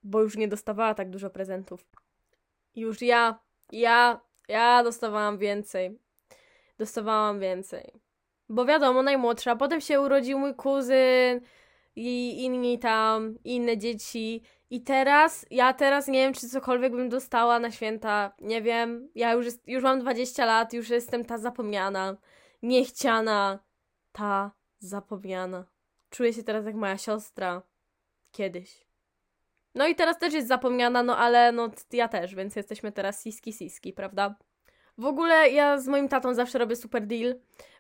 bo 0.04 0.22
już 0.22 0.38
nie 0.38 0.48
dostawała 0.48 0.94
tak 0.94 1.10
dużo 1.10 1.30
prezentów. 1.30 1.86
Już 2.76 3.02
ja, 3.02 3.40
ja, 3.72 4.22
ja 4.48 4.84
dostawałam 4.84 5.38
więcej. 5.38 6.00
Dostawałam 6.78 7.40
więcej. 7.40 7.94
Bo 8.50 8.66
wiadomo, 8.66 9.04
najmłodsza. 9.04 9.56
Potem 9.56 9.82
się 9.82 10.02
urodził 10.02 10.40
mój 10.40 10.56
kuzyn 10.56 11.42
i 11.96 12.44
inni 12.44 12.80
tam, 12.80 13.36
inne 13.44 13.78
dzieci. 13.78 14.42
I 14.72 14.82
teraz, 14.82 15.46
ja 15.50 15.74
teraz 15.74 16.08
nie 16.08 16.20
wiem, 16.20 16.34
czy 16.34 16.50
cokolwiek 16.50 16.92
bym 16.92 17.10
dostała 17.10 17.60
na 17.60 17.72
święta. 17.72 18.32
Nie 18.42 18.62
wiem. 18.62 19.10
Ja 19.16 19.34
już, 19.34 19.46
jest, 19.46 19.68
już 19.68 19.84
mam 19.84 20.00
20 20.00 20.46
lat, 20.46 20.74
już 20.74 20.90
jestem 20.90 21.26
ta 21.26 21.38
zapomniana. 21.38 22.18
Niechciana. 22.62 23.60
Ta 24.12 24.52
zapomniana. 24.80 25.66
Czuję 26.10 26.34
się 26.34 26.44
teraz 26.44 26.66
jak 26.66 26.76
moja 26.76 26.98
siostra. 26.98 27.62
Kiedyś. 28.32 28.86
No 29.76 29.88
i 29.88 29.96
teraz 29.96 30.20
też 30.20 30.34
jest 30.34 30.48
zapomniana, 30.48 31.04
no 31.04 31.18
ale 31.18 31.52
no 31.52 31.70
ja 31.94 32.08
też, 32.08 32.36
więc 32.36 32.56
jesteśmy 32.56 32.92
teraz 32.92 33.24
siski 33.24 33.54
siski, 33.54 33.94
prawda? 33.94 34.36
W 34.98 35.06
ogóle 35.06 35.50
ja 35.50 35.78
z 35.78 35.88
moim 35.88 36.08
tatą 36.08 36.34
zawsze 36.34 36.60
robię 36.60 36.76
super 36.76 37.08
deal, 37.08 37.36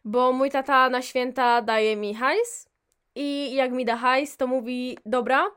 bo 0.06 0.32
mój 0.32 0.52
tata 0.52 0.90
na 0.90 1.02
święta 1.02 1.62
daje 1.62 1.96
mi 1.96 2.16
hajs 2.16 2.70
i 3.16 3.56
jak 3.56 3.72
mi 3.72 3.86
da 3.86 3.98
hajs, 3.98 4.38
to 4.38 4.48
mówi, 4.48 4.98
dobra, 5.06 5.52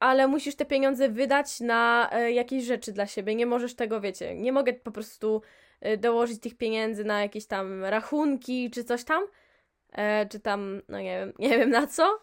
ale 0.00 0.28
musisz 0.28 0.56
te 0.56 0.64
pieniądze 0.64 1.08
wydać 1.08 1.60
na 1.60 2.10
e, 2.12 2.32
jakieś 2.32 2.64
rzeczy 2.64 2.92
dla 2.92 3.06
siebie. 3.06 3.34
Nie 3.34 3.46
możesz 3.46 3.74
tego, 3.74 4.00
wiecie, 4.00 4.34
nie 4.34 4.52
mogę 4.52 4.72
po 4.72 4.90
prostu 4.90 5.42
e, 5.80 5.96
dołożyć 5.96 6.40
tych 6.40 6.56
pieniędzy 6.56 7.04
na 7.04 7.22
jakieś 7.22 7.46
tam 7.46 7.84
rachunki 7.84 8.70
czy 8.70 8.84
coś 8.84 9.04
tam, 9.04 9.22
e, 9.92 10.26
czy 10.26 10.40
tam, 10.40 10.82
no 10.88 11.00
nie 11.00 11.18
wiem, 11.18 11.32
nie 11.48 11.58
wiem 11.58 11.70
na 11.70 11.86
co. 11.86 12.18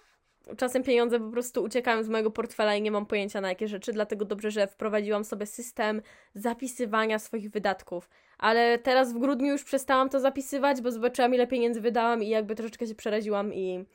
Czasem 0.58 0.84
pieniądze 0.84 1.20
po 1.20 1.30
prostu 1.30 1.64
uciekają 1.64 2.04
z 2.04 2.10
mojego 2.10 2.32
portfela 2.32 2.76
i 2.76 2.82
nie 2.82 2.92
mam 2.92 3.06
pojęcia 3.06 3.42
na 3.42 3.50
jakie 3.50 3.68
rzeczy, 3.68 3.94
dlatego 3.94 4.26
dobrze, 4.26 4.52
że 4.52 4.68
wprowadziłam 4.68 5.24
sobie 5.24 5.46
system 5.46 6.02
zapisywania 6.36 7.20
swoich 7.20 7.52
wydatków. 7.52 8.10
Ale 8.38 8.78
teraz 8.78 9.14
w 9.14 9.20
grudniu 9.20 9.52
już 9.52 9.64
przestałam 9.64 10.10
to 10.10 10.20
zapisywać, 10.20 10.82
bo 10.82 10.92
zobaczyłam 10.92 11.34
ile 11.34 11.48
pieniędzy 11.48 11.82
wydałam 11.82 12.24
i 12.24 12.30
jakby 12.30 12.56
troszeczkę 12.56 12.88
się 12.88 12.96
przeraziłam 12.96 13.54
i 13.54 13.86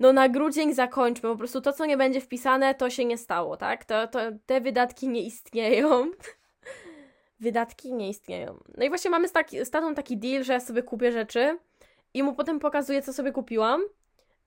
no 0.00 0.12
na 0.12 0.28
grudzień 0.28 0.74
zakończmy. 0.74 1.30
Po 1.30 1.36
prostu 1.36 1.60
to, 1.60 1.72
co 1.72 1.86
nie 1.86 1.96
będzie 1.96 2.20
wpisane, 2.20 2.74
to 2.74 2.90
się 2.90 3.04
nie 3.04 3.18
stało, 3.18 3.56
tak? 3.56 3.84
To, 3.84 4.06
to 4.08 4.18
te 4.46 4.60
wydatki 4.60 5.08
nie 5.08 5.22
istnieją. 5.22 6.10
wydatki 7.40 7.94
nie 7.94 8.08
istnieją. 8.08 8.58
No 8.76 8.84
i 8.84 8.88
właśnie 8.88 9.10
mamy 9.10 9.28
z, 9.28 9.32
taki, 9.32 9.64
z 9.64 9.70
tatą 9.70 9.94
taki 9.94 10.16
deal, 10.16 10.44
że 10.44 10.52
ja 10.52 10.60
sobie 10.60 10.82
kupię 10.82 11.12
rzeczy 11.12 11.58
i 12.14 12.22
mu 12.22 12.34
potem 12.34 12.60
pokazuję, 12.60 13.02
co 13.02 13.12
sobie 13.12 13.32
kupiłam 13.32 13.82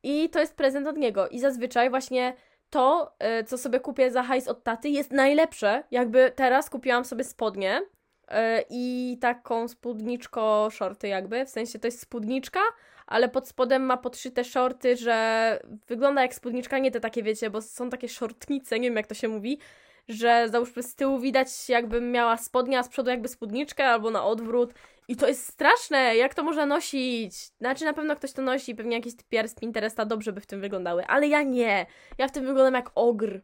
i 0.04 0.30
to 0.30 0.40
jest 0.40 0.56
prezent 0.56 0.88
od 0.88 0.98
niego. 0.98 1.28
I 1.28 1.40
zazwyczaj 1.40 1.90
właśnie 1.90 2.34
to, 2.70 3.16
y, 3.42 3.44
co 3.44 3.58
sobie 3.58 3.80
kupię 3.80 4.12
za 4.12 4.24
hajs 4.24 4.48
od 4.48 4.64
taty, 4.64 4.90
jest 4.90 5.12
najlepsze. 5.12 5.84
Jakby 5.92 6.32
teraz 6.36 6.70
kupiłam 6.70 7.06
sobie 7.06 7.24
spodnie 7.24 7.82
y, 7.82 8.34
i 8.70 9.18
taką 9.22 9.68
spódniczko 9.68 10.70
shorty 10.72 11.08
jakby, 11.08 11.46
w 11.46 11.50
sensie 11.50 11.80
to 11.80 11.88
jest 11.88 12.00
spódniczka, 12.00 12.60
ale 13.08 13.30
pod 13.30 13.48
spodem 13.48 13.84
ma 13.84 13.98
podszyte 13.98 14.44
shorty, 14.44 14.96
że 14.96 15.60
wygląda 15.88 16.22
jak 16.22 16.34
spódniczka, 16.34 16.80
nie 16.80 16.92
te 16.92 17.00
takie 17.00 17.24
wiecie, 17.24 17.50
bo 17.50 17.62
są 17.62 17.90
takie 17.90 18.10
shortnice, 18.10 18.80
nie 18.80 18.90
wiem 18.90 18.98
jak 18.98 19.08
to 19.08 19.14
się 19.14 19.28
mówi, 19.28 19.60
że 20.08 20.50
załóżmy 20.50 20.84
z 20.84 20.96
tyłu 20.96 21.20
widać 21.20 21.70
jakbym 21.70 22.12
miała 22.12 22.38
spodnia, 22.38 22.80
a 22.80 22.84
z 22.84 22.90
przodu 22.90 23.10
jakby 23.10 23.28
spódniczkę 23.28 23.88
albo 23.88 24.12
na 24.12 24.26
odwrót 24.26 24.74
I 25.08 25.16
to 25.16 25.28
jest 25.28 25.48
straszne, 25.48 26.16
jak 26.16 26.36
to 26.36 26.44
można 26.44 26.66
nosić? 26.66 27.36
Znaczy 27.36 27.86
na 27.86 27.94
pewno 27.94 28.16
ktoś 28.16 28.34
to 28.34 28.42
nosi, 28.42 28.76
pewnie 28.76 28.96
jakieś 28.96 29.16
typiary 29.16 29.48
z 29.48 29.56
Pinteresta 29.56 30.06
dobrze 30.06 30.34
by 30.34 30.42
w 30.42 30.46
tym 30.46 30.62
wyglądały, 30.62 31.06
ale 31.06 31.28
ja 31.28 31.44
nie. 31.44 31.86
Ja 32.18 32.28
w 32.28 32.32
tym 32.32 32.46
wyglądam 32.46 32.74
jak 32.74 32.92
ogr. 32.96 33.42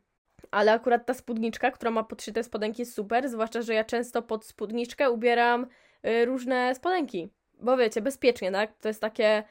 Ale 0.52 0.74
akurat 0.74 1.06
ta 1.06 1.14
spódniczka, 1.14 1.72
która 1.72 1.92
ma 1.92 2.04
podszyte 2.04 2.44
spodenki 2.44 2.82
jest 2.82 2.94
super, 2.94 3.30
zwłaszcza, 3.30 3.62
że 3.62 3.74
ja 3.74 3.84
często 3.84 4.22
pod 4.22 4.46
spódniczkę 4.46 5.12
ubieram 5.12 5.68
y, 6.08 6.26
różne 6.26 6.76
spodenki. 6.76 7.30
Bo 7.64 7.78
wiecie, 7.78 8.02
bezpiecznie, 8.02 8.52
tak? 8.52 8.78
To 8.82 8.88
jest 8.88 9.02
takie, 9.02 9.44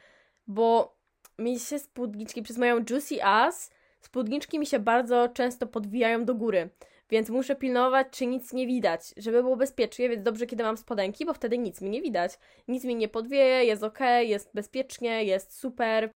bo 0.46 0.96
mi 1.38 1.58
się 1.58 1.78
spódniczki 1.78 2.42
przez 2.42 2.58
moją 2.58 2.84
Juicy 2.90 3.24
Ass, 3.24 3.70
spódniczki 4.00 4.58
mi 4.58 4.66
się 4.66 4.78
bardzo 4.78 5.28
często 5.28 5.66
podwijają 5.66 6.24
do 6.24 6.34
góry. 6.34 6.70
Więc 7.10 7.30
muszę 7.30 7.56
pilnować, 7.56 8.06
czy 8.10 8.26
nic 8.26 8.52
nie 8.52 8.66
widać, 8.66 9.14
żeby 9.16 9.42
było 9.42 9.56
bezpiecznie, 9.56 10.08
więc 10.08 10.22
dobrze, 10.22 10.46
kiedy 10.46 10.62
mam 10.62 10.76
spodenki, 10.76 11.26
bo 11.26 11.34
wtedy 11.34 11.58
nic 11.58 11.80
mi 11.80 11.90
nie 11.90 12.02
widać. 12.02 12.32
Nic 12.68 12.84
mi 12.84 12.96
nie 12.96 13.08
podwieje, 13.08 13.64
jest 13.64 13.82
ok, 13.82 13.98
jest 14.20 14.50
bezpiecznie, 14.54 15.24
jest 15.24 15.58
super. 15.58 16.12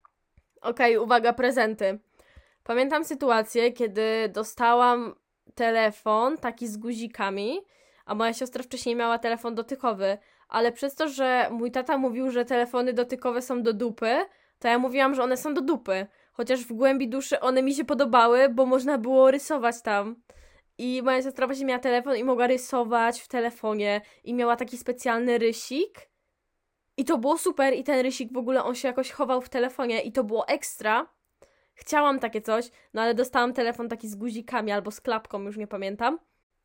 Ok, 0.61 0.79
uwaga, 1.01 1.33
prezenty. 1.33 1.99
Pamiętam 2.63 3.05
sytuację, 3.05 3.71
kiedy 3.71 4.29
dostałam 4.33 5.15
telefon 5.55 6.37
taki 6.37 6.67
z 6.67 6.77
guzikami, 6.77 7.61
a 8.05 8.15
moja 8.15 8.33
siostra 8.33 8.63
wcześniej 8.63 8.95
miała 8.95 9.19
telefon 9.19 9.55
dotykowy, 9.55 10.17
ale 10.49 10.71
przez 10.71 10.95
to, 10.95 11.07
że 11.09 11.49
mój 11.51 11.71
tata 11.71 11.97
mówił, 11.97 12.31
że 12.31 12.45
telefony 12.45 12.93
dotykowe 12.93 13.41
są 13.41 13.63
do 13.63 13.73
dupy, 13.73 14.25
to 14.59 14.67
ja 14.67 14.79
mówiłam, 14.79 15.15
że 15.15 15.23
one 15.23 15.37
są 15.37 15.53
do 15.53 15.61
dupy. 15.61 16.07
Chociaż 16.31 16.65
w 16.65 16.73
głębi 16.73 17.09
duszy 17.09 17.39
one 17.39 17.63
mi 17.63 17.73
się 17.73 17.85
podobały, 17.85 18.49
bo 18.49 18.65
można 18.65 18.97
było 18.97 19.31
rysować 19.31 19.81
tam. 19.81 20.15
I 20.77 21.01
moja 21.03 21.21
siostra 21.21 21.47
właśnie 21.47 21.65
miała 21.65 21.79
telefon 21.79 22.15
i 22.15 22.23
mogła 22.23 22.47
rysować 22.47 23.21
w 23.21 23.27
telefonie 23.27 24.01
i 24.23 24.33
miała 24.33 24.55
taki 24.55 24.77
specjalny 24.77 25.37
rysik. 25.37 26.09
I 26.97 27.05
to 27.05 27.17
było 27.17 27.37
super 27.37 27.73
i 27.73 27.83
ten 27.83 27.99
rysik 27.99 28.33
w 28.33 28.37
ogóle 28.37 28.63
on 28.63 28.75
się 28.75 28.87
jakoś 28.87 29.11
chował 29.11 29.41
w 29.41 29.49
telefonie 29.49 30.01
i 30.01 30.11
to 30.11 30.23
było 30.23 30.47
ekstra. 30.47 31.07
Chciałam 31.73 32.19
takie 32.19 32.41
coś, 32.41 32.71
no 32.93 33.01
ale 33.01 33.13
dostałam 33.13 33.53
telefon 33.53 33.89
taki 33.89 34.07
z 34.07 34.15
guzikami 34.15 34.71
albo 34.71 34.91
z 34.91 35.01
klapką, 35.01 35.41
już 35.41 35.57
nie 35.57 35.67
pamiętam. 35.67 36.19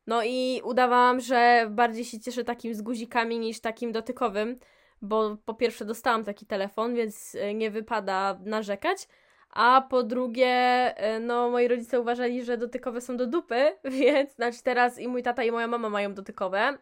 No 0.07 0.23
i 0.23 0.61
udawałam, 0.63 1.19
że 1.19 1.67
bardziej 1.69 2.05
się 2.05 2.19
cieszę 2.19 2.43
takim 2.43 2.75
z 2.75 2.81
guzikami 2.81 3.39
niż 3.39 3.59
takim 3.59 3.91
dotykowym, 3.91 4.59
bo 5.01 5.37
po 5.45 5.53
pierwsze 5.53 5.85
dostałam 5.85 6.23
taki 6.23 6.45
telefon, 6.45 6.95
więc 6.95 7.35
e, 7.35 7.53
nie 7.53 7.71
wypada 7.71 8.39
narzekać. 8.45 9.07
A 9.49 9.87
po 9.89 10.03
drugie, 10.03 10.47
e, 10.97 11.19
no 11.19 11.49
moi 11.49 11.67
rodzice 11.67 12.01
uważali, 12.01 12.43
że 12.43 12.57
dotykowe 12.57 13.01
są 13.01 13.17
do 13.17 13.27
dupy, 13.27 13.77
więc 13.99 14.35
znaczy 14.35 14.63
teraz 14.63 14.99
i 14.99 15.07
mój 15.07 15.23
tata 15.23 15.43
i 15.43 15.51
moja 15.51 15.67
mama 15.67 15.89
mają 15.89 16.13
dotykowe. 16.13 16.77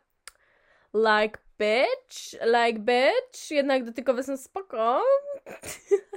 Like 0.94 1.40
bitch, 1.60 2.34
like 2.44 2.80
bitch, 2.80 3.52
jednak 3.52 3.84
dotykowe 3.84 4.24
są 4.24 4.38
spoko. 4.38 5.02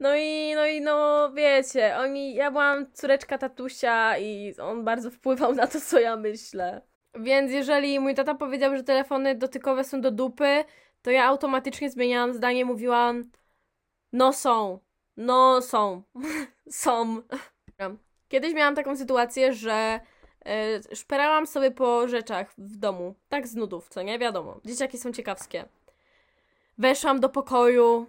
No 0.00 0.16
i, 0.16 0.54
no 0.54 0.66
i 0.66 0.80
no 0.80 1.30
wiecie, 1.32 1.96
oni, 1.96 2.34
ja 2.34 2.50
byłam 2.50 2.92
córeczka 2.92 3.38
tatusia 3.38 4.18
i 4.18 4.54
on 4.56 4.84
bardzo 4.84 5.10
wpływał 5.10 5.54
na 5.54 5.66
to, 5.66 5.80
co 5.80 6.00
ja 6.00 6.16
myślę. 6.16 6.82
Więc 7.14 7.52
jeżeli 7.52 8.00
mój 8.00 8.14
tata 8.14 8.34
powiedział, 8.34 8.76
że 8.76 8.82
telefony 8.82 9.34
dotykowe 9.34 9.84
są 9.84 10.00
do 10.00 10.10
dupy, 10.10 10.64
to 11.02 11.10
ja 11.10 11.24
automatycznie 11.24 11.90
zmieniałam 11.90 12.34
zdanie, 12.34 12.64
mówiłam 12.64 13.30
no 14.12 14.32
są, 14.32 14.78
no 15.16 15.62
są, 15.62 16.02
są. 16.70 17.22
Kiedyś 18.28 18.54
miałam 18.54 18.74
taką 18.74 18.96
sytuację, 18.96 19.52
że 19.52 20.00
yy, 20.44 20.96
szperałam 20.96 21.46
sobie 21.46 21.70
po 21.70 22.08
rzeczach 22.08 22.54
w 22.58 22.76
domu, 22.76 23.14
tak 23.28 23.46
z 23.46 23.54
nudów, 23.54 23.88
co 23.88 24.02
nie? 24.02 24.18
Wiadomo, 24.18 24.60
dzieciaki 24.64 24.98
są 24.98 25.12
ciekawskie. 25.12 25.64
Weszłam 26.78 27.20
do 27.20 27.28
pokoju, 27.28 28.06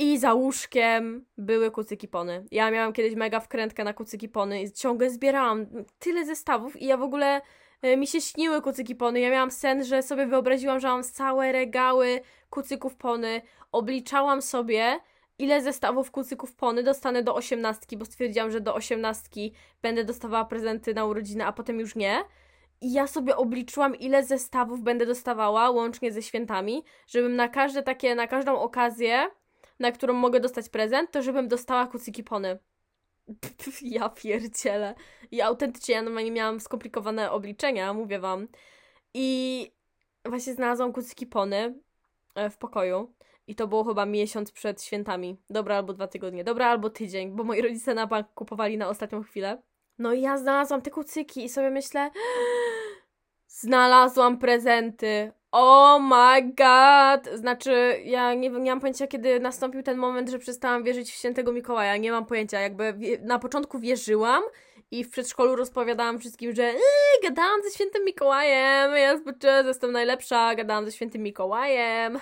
i 0.00 0.18
za 0.18 0.34
łóżkiem 0.34 1.24
były 1.38 1.70
kucyki 1.70 2.08
pony. 2.08 2.44
Ja 2.50 2.70
miałam 2.70 2.92
kiedyś 2.92 3.14
mega 3.14 3.40
wkrętkę 3.40 3.84
na 3.84 3.92
kucyki 3.92 4.28
pony 4.28 4.62
i 4.62 4.72
ciągle 4.72 5.10
zbierałam 5.10 5.66
tyle 5.98 6.24
zestawów 6.26 6.82
i 6.82 6.86
ja 6.86 6.96
w 6.96 7.02
ogóle 7.02 7.40
e, 7.82 7.96
mi 7.96 8.06
się 8.06 8.20
śniły 8.20 8.62
kucyki 8.62 8.94
pony. 8.94 9.20
Ja 9.20 9.30
miałam 9.30 9.50
sen, 9.50 9.84
że 9.84 10.02
sobie 10.02 10.26
wyobraziłam, 10.26 10.80
że 10.80 10.88
mam 10.88 11.02
całe 11.02 11.52
regały 11.52 12.20
kucyków 12.50 12.96
pony. 12.96 13.42
Obliczałam 13.72 14.42
sobie, 14.42 15.00
ile 15.38 15.62
zestawów 15.62 16.10
kucyków 16.10 16.54
pony 16.54 16.82
dostanę 16.82 17.22
do 17.22 17.34
osiemnastki, 17.34 17.96
bo 17.96 18.04
stwierdziłam, 18.04 18.50
że 18.50 18.60
do 18.60 18.74
osiemnastki 18.74 19.52
będę 19.82 20.04
dostawała 20.04 20.44
prezenty 20.44 20.94
na 20.94 21.04
urodziny, 21.04 21.46
a 21.46 21.52
potem 21.52 21.80
już 21.80 21.96
nie. 21.96 22.18
I 22.80 22.92
ja 22.92 23.06
sobie 23.06 23.36
obliczyłam, 23.36 23.96
ile 23.96 24.24
zestawów 24.24 24.80
będę 24.80 25.06
dostawała, 25.06 25.70
łącznie 25.70 26.12
ze 26.12 26.22
świętami, 26.22 26.84
żebym 27.06 27.36
na 27.36 27.48
każde 27.48 27.82
takie, 27.82 28.14
na 28.14 28.26
każdą 28.26 28.58
okazję 28.58 29.30
na 29.80 29.92
którą 29.92 30.14
mogę 30.14 30.40
dostać 30.40 30.68
prezent, 30.68 31.10
to 31.10 31.22
żebym 31.22 31.48
dostała 31.48 31.86
kucyki 31.86 32.24
pony. 32.24 32.58
Ja 33.82 34.08
pierdzielę. 34.08 34.94
I 35.30 35.40
autentycznie 35.40 35.94
ja 35.94 36.02
normalnie 36.02 36.30
miałam 36.30 36.60
skomplikowane 36.60 37.30
obliczenia, 37.30 37.94
mówię 37.94 38.18
wam. 38.18 38.48
I 39.14 39.70
właśnie 40.24 40.54
znalazłam 40.54 40.92
kucyki 40.92 41.26
pony 41.26 41.74
e, 42.34 42.50
w 42.50 42.56
pokoju. 42.56 43.14
I 43.46 43.54
to 43.54 43.68
było 43.68 43.84
chyba 43.84 44.06
miesiąc 44.06 44.52
przed 44.52 44.82
świętami. 44.82 45.36
Dobra, 45.50 45.76
albo 45.76 45.92
dwa 45.92 46.06
tygodnie. 46.06 46.44
Dobra, 46.44 46.66
albo 46.66 46.90
tydzień, 46.90 47.30
bo 47.30 47.44
moi 47.44 47.62
rodzice 47.62 47.94
na 47.94 48.06
bank 48.06 48.26
kupowali 48.34 48.78
na 48.78 48.88
ostatnią 48.88 49.22
chwilę. 49.22 49.62
No 49.98 50.12
i 50.12 50.20
ja 50.20 50.38
znalazłam 50.38 50.82
te 50.82 50.90
kucyki 50.90 51.44
i 51.44 51.48
sobie 51.48 51.70
myślę, 51.70 52.10
znalazłam 53.62 54.38
prezenty. 54.38 55.32
Oh 55.52 55.98
my 55.98 56.42
god! 56.42 57.38
Znaczy, 57.38 58.00
ja 58.04 58.34
nie, 58.34 58.50
nie 58.50 58.70
mam 58.70 58.80
pojęcia, 58.80 59.06
kiedy 59.06 59.40
nastąpił 59.40 59.82
ten 59.82 59.98
moment, 59.98 60.28
że 60.28 60.38
przestałam 60.38 60.82
wierzyć 60.82 61.10
w 61.10 61.14
świętego 61.14 61.52
Mikołaja. 61.52 61.96
Nie 61.96 62.12
mam 62.12 62.26
pojęcia. 62.26 62.60
Jakby 62.60 62.94
na 63.22 63.38
początku 63.38 63.78
wierzyłam 63.78 64.42
i 64.90 65.04
w 65.04 65.10
przedszkolu 65.10 65.56
rozpowiadałam 65.56 66.18
wszystkim, 66.18 66.54
że 66.54 66.62
yy, 66.62 67.28
gadałam 67.28 67.62
ze 67.62 67.70
świętym 67.70 68.04
Mikołajem, 68.04 68.96
ja 68.96 69.16
zbyt 69.16 69.44
jestem 69.66 69.92
najlepsza, 69.92 70.54
gadałam 70.54 70.84
ze 70.84 70.92
świętym 70.92 71.22
Mikołajem, 71.22 72.18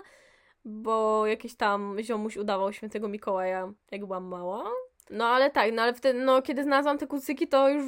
bo 0.64 1.26
jakiś 1.26 1.56
tam 1.56 1.96
ziomuś 2.00 2.36
udawał 2.36 2.72
świętego 2.72 3.08
Mikołaja, 3.08 3.72
jak 3.90 4.06
byłam 4.06 4.24
mała. 4.24 4.70
No 5.10 5.26
ale 5.26 5.50
tak, 5.50 5.72
no 5.72 5.82
ale 5.82 5.94
wtedy, 5.94 6.20
no 6.20 6.42
kiedy 6.42 6.62
znalazłam 6.62 6.98
te 6.98 7.06
kucyki, 7.06 7.48
to 7.48 7.68
już 7.68 7.84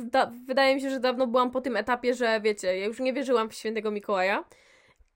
wydaje 0.46 0.74
mi 0.74 0.80
się, 0.80 0.90
że 0.90 1.00
dawno 1.00 1.26
byłam 1.26 1.50
po 1.50 1.60
tym 1.60 1.76
etapie, 1.76 2.14
że 2.14 2.40
wiecie, 2.40 2.78
ja 2.78 2.86
już 2.86 3.00
nie 3.00 3.12
wierzyłam 3.12 3.48
w 3.48 3.54
świętego 3.54 3.90
Mikołaja 3.90 4.44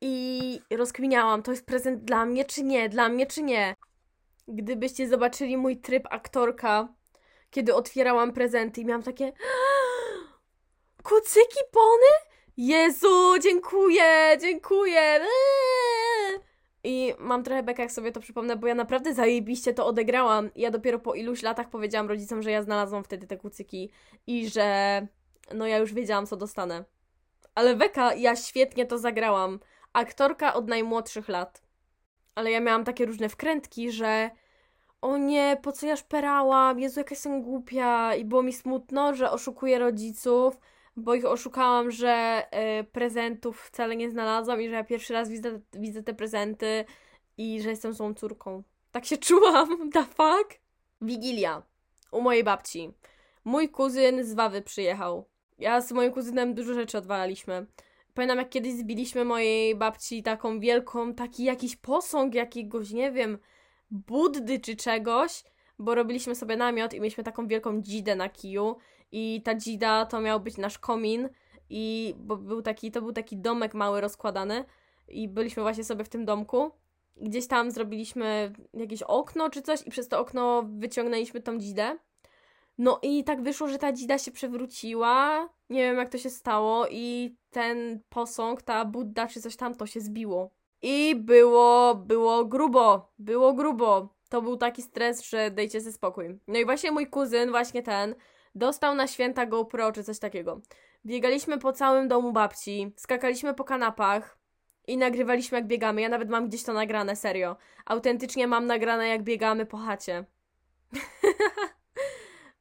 i 0.00 0.60
rozkminiałam, 0.70 1.42
to 1.42 1.50
jest 1.50 1.66
prezent 1.66 2.04
dla 2.04 2.26
mnie 2.26 2.44
czy 2.44 2.62
nie, 2.62 2.88
dla 2.88 3.08
mnie 3.08 3.26
czy 3.26 3.42
nie. 3.42 3.74
Gdybyście 4.48 5.08
zobaczyli 5.08 5.56
mój 5.56 5.76
tryb 5.76 6.06
aktorka, 6.10 6.88
kiedy 7.50 7.74
otwierałam 7.74 8.32
prezenty 8.32 8.80
i 8.80 8.84
miałam 8.84 9.02
takie 9.02 9.32
kucyki 11.02 11.60
pony? 11.72 12.38
Jezu, 12.56 13.38
dziękuję, 13.42 14.36
dziękuję. 14.40 15.00
Eee! 15.00 16.40
I 16.84 17.14
mam 17.18 17.42
trochę 17.42 17.62
beka, 17.62 17.82
jak 17.82 17.92
sobie 17.92 18.12
to 18.12 18.20
przypomnę, 18.20 18.56
bo 18.56 18.66
ja 18.66 18.74
naprawdę 18.74 19.14
zajebiście 19.14 19.74
to 19.74 19.86
odegrałam. 19.86 20.50
Ja 20.56 20.70
dopiero 20.70 20.98
po 20.98 21.14
iluś 21.14 21.42
latach 21.42 21.70
powiedziałam 21.70 22.08
rodzicom, 22.08 22.42
że 22.42 22.50
ja 22.50 22.62
znalazłam 22.62 23.04
wtedy 23.04 23.26
te 23.26 23.36
kucyki 23.36 23.90
i 24.26 24.50
że 24.50 25.06
no 25.54 25.66
ja 25.66 25.78
już 25.78 25.94
wiedziałam, 25.94 26.26
co 26.26 26.36
dostanę. 26.36 26.84
Ale 27.54 27.76
beka, 27.76 28.14
ja 28.14 28.36
świetnie 28.36 28.86
to 28.86 28.98
zagrałam 28.98 29.60
aktorka 29.92 30.54
od 30.54 30.68
najmłodszych 30.68 31.28
lat. 31.28 31.62
Ale 32.34 32.50
ja 32.50 32.60
miałam 32.60 32.84
takie 32.84 33.06
różne 33.06 33.28
wkrętki, 33.28 33.92
że 33.92 34.30
o 35.00 35.16
nie, 35.16 35.56
po 35.62 35.72
co 35.72 35.86
ja 35.86 35.96
szperałam, 35.96 36.80
Jezu, 36.80 37.00
jaka 37.00 37.10
jestem 37.10 37.42
głupia 37.42 38.14
i 38.14 38.24
było 38.24 38.42
mi 38.42 38.52
smutno, 38.52 39.14
że 39.14 39.30
oszukuję 39.30 39.78
rodziców, 39.78 40.58
bo 40.96 41.14
ich 41.14 41.24
oszukałam, 41.24 41.90
że 41.90 42.44
y, 42.80 42.84
prezentów 42.84 43.60
wcale 43.60 43.96
nie 43.96 44.10
znalazłam 44.10 44.62
i 44.62 44.68
że 44.68 44.74
ja 44.74 44.84
pierwszy 44.84 45.12
raz 45.12 45.28
widzę, 45.28 45.60
widzę 45.72 46.02
te 46.02 46.14
prezenty 46.14 46.84
i 47.36 47.62
że 47.62 47.70
jestem 47.70 47.92
złą 47.92 48.14
córką. 48.14 48.62
Tak 48.92 49.04
się 49.04 49.18
czułam, 49.28 49.90
the 49.90 50.04
fuck? 50.04 50.60
Wigilia. 51.00 51.62
U 52.12 52.20
mojej 52.20 52.44
babci. 52.44 52.92
Mój 53.44 53.68
kuzyn 53.68 54.24
z 54.24 54.34
Wawy 54.34 54.62
przyjechał. 54.62 55.24
Ja 55.58 55.80
z 55.80 55.92
moim 55.92 56.12
kuzynem 56.12 56.54
dużo 56.54 56.74
rzeczy 56.74 56.98
odwalaliśmy. 56.98 57.66
Pamiętam, 58.18 58.38
jak 58.38 58.48
kiedyś 58.48 58.72
zbiliśmy 58.72 59.24
mojej 59.24 59.76
babci 59.76 60.22
taką 60.22 60.60
wielką, 60.60 61.14
taki 61.14 61.44
jakiś 61.44 61.76
posąg 61.76 62.34
jakiegoś, 62.34 62.90
nie 62.90 63.12
wiem, 63.12 63.38
Buddy 63.90 64.60
czy 64.60 64.76
czegoś, 64.76 65.44
bo 65.78 65.94
robiliśmy 65.94 66.34
sobie 66.34 66.56
namiot 66.56 66.94
i 66.94 67.00
mieliśmy 67.00 67.24
taką 67.24 67.46
wielką 67.46 67.82
dzidę 67.82 68.16
na 68.16 68.28
kiju 68.28 68.76
i 69.12 69.42
ta 69.44 69.54
dzida 69.54 70.06
to 70.06 70.20
miał 70.20 70.40
być 70.40 70.56
nasz 70.56 70.78
komin 70.78 71.28
i 71.70 72.14
bo 72.18 72.36
był 72.36 72.62
taki, 72.62 72.90
to 72.90 73.02
był 73.02 73.12
taki 73.12 73.36
domek 73.36 73.74
mały 73.74 74.00
rozkładany 74.00 74.64
i 75.08 75.28
byliśmy 75.28 75.62
właśnie 75.62 75.84
sobie 75.84 76.04
w 76.04 76.08
tym 76.08 76.24
domku. 76.24 76.70
Gdzieś 77.16 77.46
tam 77.46 77.70
zrobiliśmy 77.70 78.52
jakieś 78.74 79.02
okno 79.02 79.50
czy 79.50 79.62
coś 79.62 79.86
i 79.86 79.90
przez 79.90 80.08
to 80.08 80.20
okno 80.20 80.64
wyciągnęliśmy 80.68 81.40
tą 81.40 81.58
dzidę 81.58 81.98
no 82.78 82.98
i 83.02 83.24
tak 83.24 83.42
wyszło, 83.42 83.68
że 83.68 83.78
ta 83.78 83.92
dzida 83.92 84.18
się 84.18 84.30
przewróciła. 84.30 85.48
Nie 85.70 85.82
wiem, 85.82 85.96
jak 85.96 86.08
to 86.08 86.18
się 86.18 86.30
stało, 86.30 86.86
i 86.90 87.36
ten 87.50 88.00
posąg, 88.08 88.62
ta 88.62 88.84
Budda 88.84 89.26
czy 89.26 89.40
coś 89.40 89.56
tam, 89.56 89.74
to 89.74 89.86
się 89.86 90.00
zbiło. 90.00 90.50
I 90.82 91.16
było, 91.16 91.94
było 91.94 92.44
grubo, 92.44 93.12
było 93.18 93.52
grubo. 93.52 94.14
To 94.28 94.42
był 94.42 94.56
taki 94.56 94.82
stres, 94.82 95.24
że 95.24 95.50
dejcie 95.50 95.80
sobie 95.80 95.92
spokój. 95.92 96.38
No 96.46 96.58
i 96.58 96.64
właśnie 96.64 96.92
mój 96.92 97.06
kuzyn, 97.06 97.50
właśnie 97.50 97.82
ten, 97.82 98.14
dostał 98.54 98.94
na 98.94 99.06
święta 99.06 99.46
GoPro 99.46 99.92
czy 99.92 100.04
coś 100.04 100.18
takiego. 100.18 100.60
Biegaliśmy 101.06 101.58
po 101.58 101.72
całym 101.72 102.08
domu 102.08 102.32
babci, 102.32 102.92
skakaliśmy 102.96 103.54
po 103.54 103.64
kanapach 103.64 104.38
i 104.86 104.96
nagrywaliśmy 104.96 105.58
jak 105.58 105.66
biegamy. 105.66 106.00
Ja 106.00 106.08
nawet 106.08 106.28
mam 106.28 106.48
gdzieś 106.48 106.62
to 106.62 106.72
nagrane, 106.72 107.16
serio. 107.16 107.56
Autentycznie 107.86 108.46
mam 108.46 108.66
nagrane 108.66 109.08
jak 109.08 109.22
biegamy 109.22 109.66
po 109.66 109.76
chacie. 109.76 110.24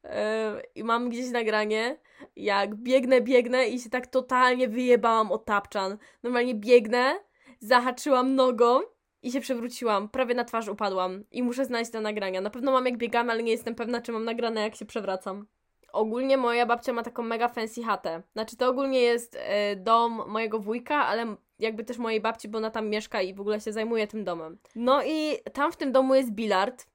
Yy, 0.08 0.62
I 0.76 0.84
mam 0.84 1.10
gdzieś 1.10 1.30
nagranie, 1.30 1.98
jak 2.36 2.76
biegnę, 2.76 3.22
biegnę 3.22 3.68
i 3.68 3.80
się 3.80 3.90
tak 3.90 4.08
totalnie 4.08 4.68
wyjebałam 4.68 5.32
od 5.32 5.46
tapczan. 5.46 5.98
Normalnie 6.24 6.56
biegnę, 6.56 7.20
zahaczyłam 7.60 8.36
nogą 8.36 8.80
i 9.24 9.32
się 9.32 9.42
przewróciłam. 9.42 10.10
Prawie 10.10 10.36
na 10.36 10.44
twarz 10.44 10.68
upadłam. 10.68 11.24
I 11.32 11.44
muszę 11.44 11.66
znaleźć 11.66 11.92
te 11.92 12.02
nagrania. 12.02 12.42
Na 12.42 12.50
pewno 12.50 12.72
mam 12.72 12.86
jak 12.86 12.98
biegamy, 12.98 13.32
ale 13.32 13.44
nie 13.44 13.52
jestem 13.52 13.76
pewna, 13.76 14.02
czy 14.02 14.12
mam 14.12 14.26
nagrane 14.26 14.62
jak 14.62 14.76
się 14.76 14.86
przewracam. 14.86 15.48
Ogólnie 15.94 16.38
moja 16.38 16.66
babcia 16.66 16.94
ma 16.94 17.04
taką 17.04 17.24
mega 17.24 17.50
fancy 17.50 17.84
chatę. 17.84 18.24
Znaczy 18.34 18.58
to 18.58 18.70
ogólnie 18.70 19.02
jest 19.02 19.36
y, 19.36 19.40
dom 19.76 20.22
mojego 20.28 20.60
wujka, 20.60 20.96
ale 20.96 21.36
jakby 21.60 21.84
też 21.84 21.98
mojej 21.98 22.22
babci, 22.22 22.48
bo 22.48 22.58
ona 22.58 22.72
tam 22.72 22.90
mieszka 22.90 23.22
i 23.22 23.34
w 23.34 23.42
ogóle 23.42 23.62
się 23.62 23.72
zajmuje 23.72 24.08
tym 24.08 24.24
domem. 24.24 24.58
No 24.76 25.04
i 25.04 25.38
tam 25.54 25.72
w 25.72 25.78
tym 25.78 25.92
domu 25.92 26.16
jest 26.16 26.32
bilard. 26.32 26.88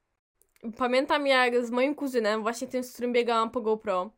Pamiętam 0.77 1.27
jak 1.27 1.67
z 1.67 1.71
moim 1.71 1.95
kuzynem, 1.95 2.43
właśnie 2.43 2.69
tym, 2.69 2.85
z 2.85 2.93
którym 2.93 3.13
biegałam 3.13 3.51
po 3.51 3.61
GoPro, 3.61 4.11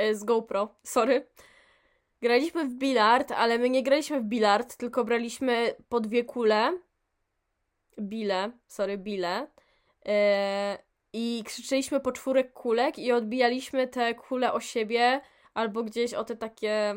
y, 0.00 0.14
z 0.14 0.24
GoPro, 0.24 0.74
sorry, 0.82 1.26
graliśmy 2.22 2.64
w 2.64 2.74
bilard, 2.74 3.32
ale 3.32 3.58
my 3.58 3.70
nie 3.70 3.82
graliśmy 3.82 4.20
w 4.20 4.24
bilard, 4.24 4.76
tylko 4.76 5.04
braliśmy 5.04 5.74
po 5.88 6.00
dwie 6.00 6.24
kule, 6.24 6.78
bile, 8.00 8.50
sorry, 8.66 8.98
bile, 8.98 9.46
yy, 10.04 10.12
i 11.12 11.42
krzyczeliśmy 11.46 12.00
po 12.00 12.12
czwórek 12.12 12.52
kulek 12.52 12.98
i 12.98 13.12
odbijaliśmy 13.12 13.88
te 13.88 14.14
kule 14.14 14.52
o 14.52 14.60
siebie 14.60 15.20
albo 15.54 15.82
gdzieś 15.82 16.14
o 16.14 16.24
te 16.24 16.36
takie 16.36 16.94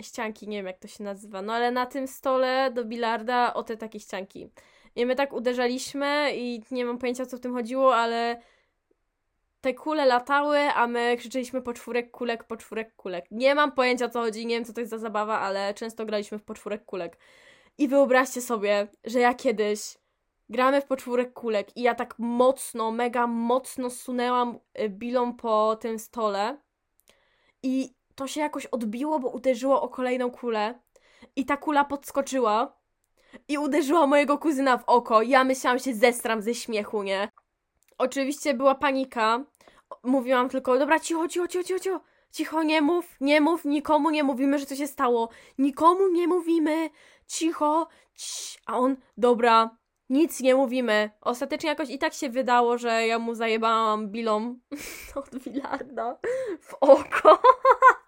ścianki, 0.00 0.48
nie 0.48 0.56
wiem 0.56 0.66
jak 0.66 0.78
to 0.78 0.88
się 0.88 1.04
nazywa, 1.04 1.42
no 1.42 1.52
ale 1.52 1.70
na 1.70 1.86
tym 1.86 2.08
stole 2.08 2.70
do 2.70 2.84
bilarda 2.84 3.54
o 3.54 3.62
te 3.62 3.76
takie 3.76 4.00
ścianki. 4.00 4.50
I 4.98 5.06
my 5.06 5.14
tak 5.14 5.32
uderzaliśmy 5.32 6.32
i 6.34 6.62
nie 6.70 6.84
mam 6.84 6.98
pojęcia 6.98 7.26
co 7.26 7.36
w 7.36 7.40
tym 7.40 7.54
chodziło, 7.54 7.96
ale 7.96 8.42
te 9.60 9.74
kule 9.74 10.06
latały, 10.06 10.58
a 10.58 10.86
my 10.86 11.16
krzyczeliśmy 11.16 11.62
po 11.62 11.72
czwórek 11.72 12.10
kulek, 12.10 12.44
po 12.44 12.56
czwórek 12.56 12.96
kulek. 12.96 13.24
Nie 13.30 13.54
mam 13.54 13.72
pojęcia 13.72 14.06
o 14.06 14.08
co 14.08 14.20
chodzi, 14.20 14.46
nie 14.46 14.54
wiem 14.54 14.64
co 14.64 14.72
to 14.72 14.80
jest 14.80 14.90
za 14.90 14.98
zabawa, 14.98 15.40
ale 15.40 15.74
często 15.74 16.06
graliśmy 16.06 16.38
w 16.38 16.44
poczwórek 16.44 16.84
kulek. 16.84 17.18
I 17.78 17.88
wyobraźcie 17.88 18.40
sobie, 18.40 18.88
że 19.04 19.20
ja 19.20 19.34
kiedyś 19.34 19.98
gramy 20.48 20.80
w 20.80 20.86
poczwórek 20.86 21.32
kulek 21.32 21.76
i 21.76 21.82
ja 21.82 21.94
tak 21.94 22.14
mocno, 22.18 22.90
mega 22.90 23.26
mocno 23.26 23.90
sunęłam 23.90 24.58
y, 24.80 24.88
bilą 24.88 25.34
po 25.34 25.76
tym 25.76 25.98
stole 25.98 26.58
i 27.62 27.94
to 28.14 28.26
się 28.26 28.40
jakoś 28.40 28.66
odbiło, 28.66 29.18
bo 29.18 29.28
uderzyło 29.28 29.82
o 29.82 29.88
kolejną 29.88 30.30
kulę 30.30 30.78
i 31.36 31.44
ta 31.44 31.56
kula 31.56 31.84
podskoczyła 31.84 32.77
i 33.48 33.58
uderzyła 33.58 34.06
mojego 34.06 34.38
kuzyna 34.38 34.78
w 34.78 34.84
oko. 34.86 35.22
Ja 35.22 35.44
myślałam 35.44 35.78
się 35.78 35.94
zestram 35.94 36.42
ze 36.42 36.54
śmiechu, 36.54 37.02
nie? 37.02 37.28
Oczywiście 37.98 38.54
była 38.54 38.74
panika. 38.74 39.44
Mówiłam 40.02 40.48
tylko, 40.48 40.78
dobra, 40.78 41.00
cicho, 41.00 41.28
cicho, 41.28 41.48
cicho, 41.48 41.64
cicho, 41.64 41.80
cicho. 41.80 42.00
Cicho, 42.32 42.62
nie 42.62 42.82
mów, 42.82 43.16
nie 43.20 43.40
mów, 43.40 43.64
nikomu 43.64 44.10
nie 44.10 44.24
mówimy, 44.24 44.58
że 44.58 44.66
co 44.66 44.76
się 44.76 44.86
stało. 44.86 45.28
Nikomu 45.58 46.08
nie 46.08 46.28
mówimy. 46.28 46.90
Cicho, 47.26 47.88
cii. 48.14 48.58
A 48.66 48.78
on, 48.78 48.96
dobra, 49.16 49.76
nic 50.10 50.40
nie 50.40 50.54
mówimy. 50.54 51.10
Ostatecznie 51.20 51.68
jakoś 51.68 51.90
i 51.90 51.98
tak 51.98 52.14
się 52.14 52.30
wydało, 52.30 52.78
że 52.78 53.06
ja 53.06 53.18
mu 53.18 53.34
zajebałam 53.34 54.08
bilą 54.08 54.58
od 55.14 55.38
Wilarda 55.38 56.18
w 56.60 56.74
oko. 56.74 57.42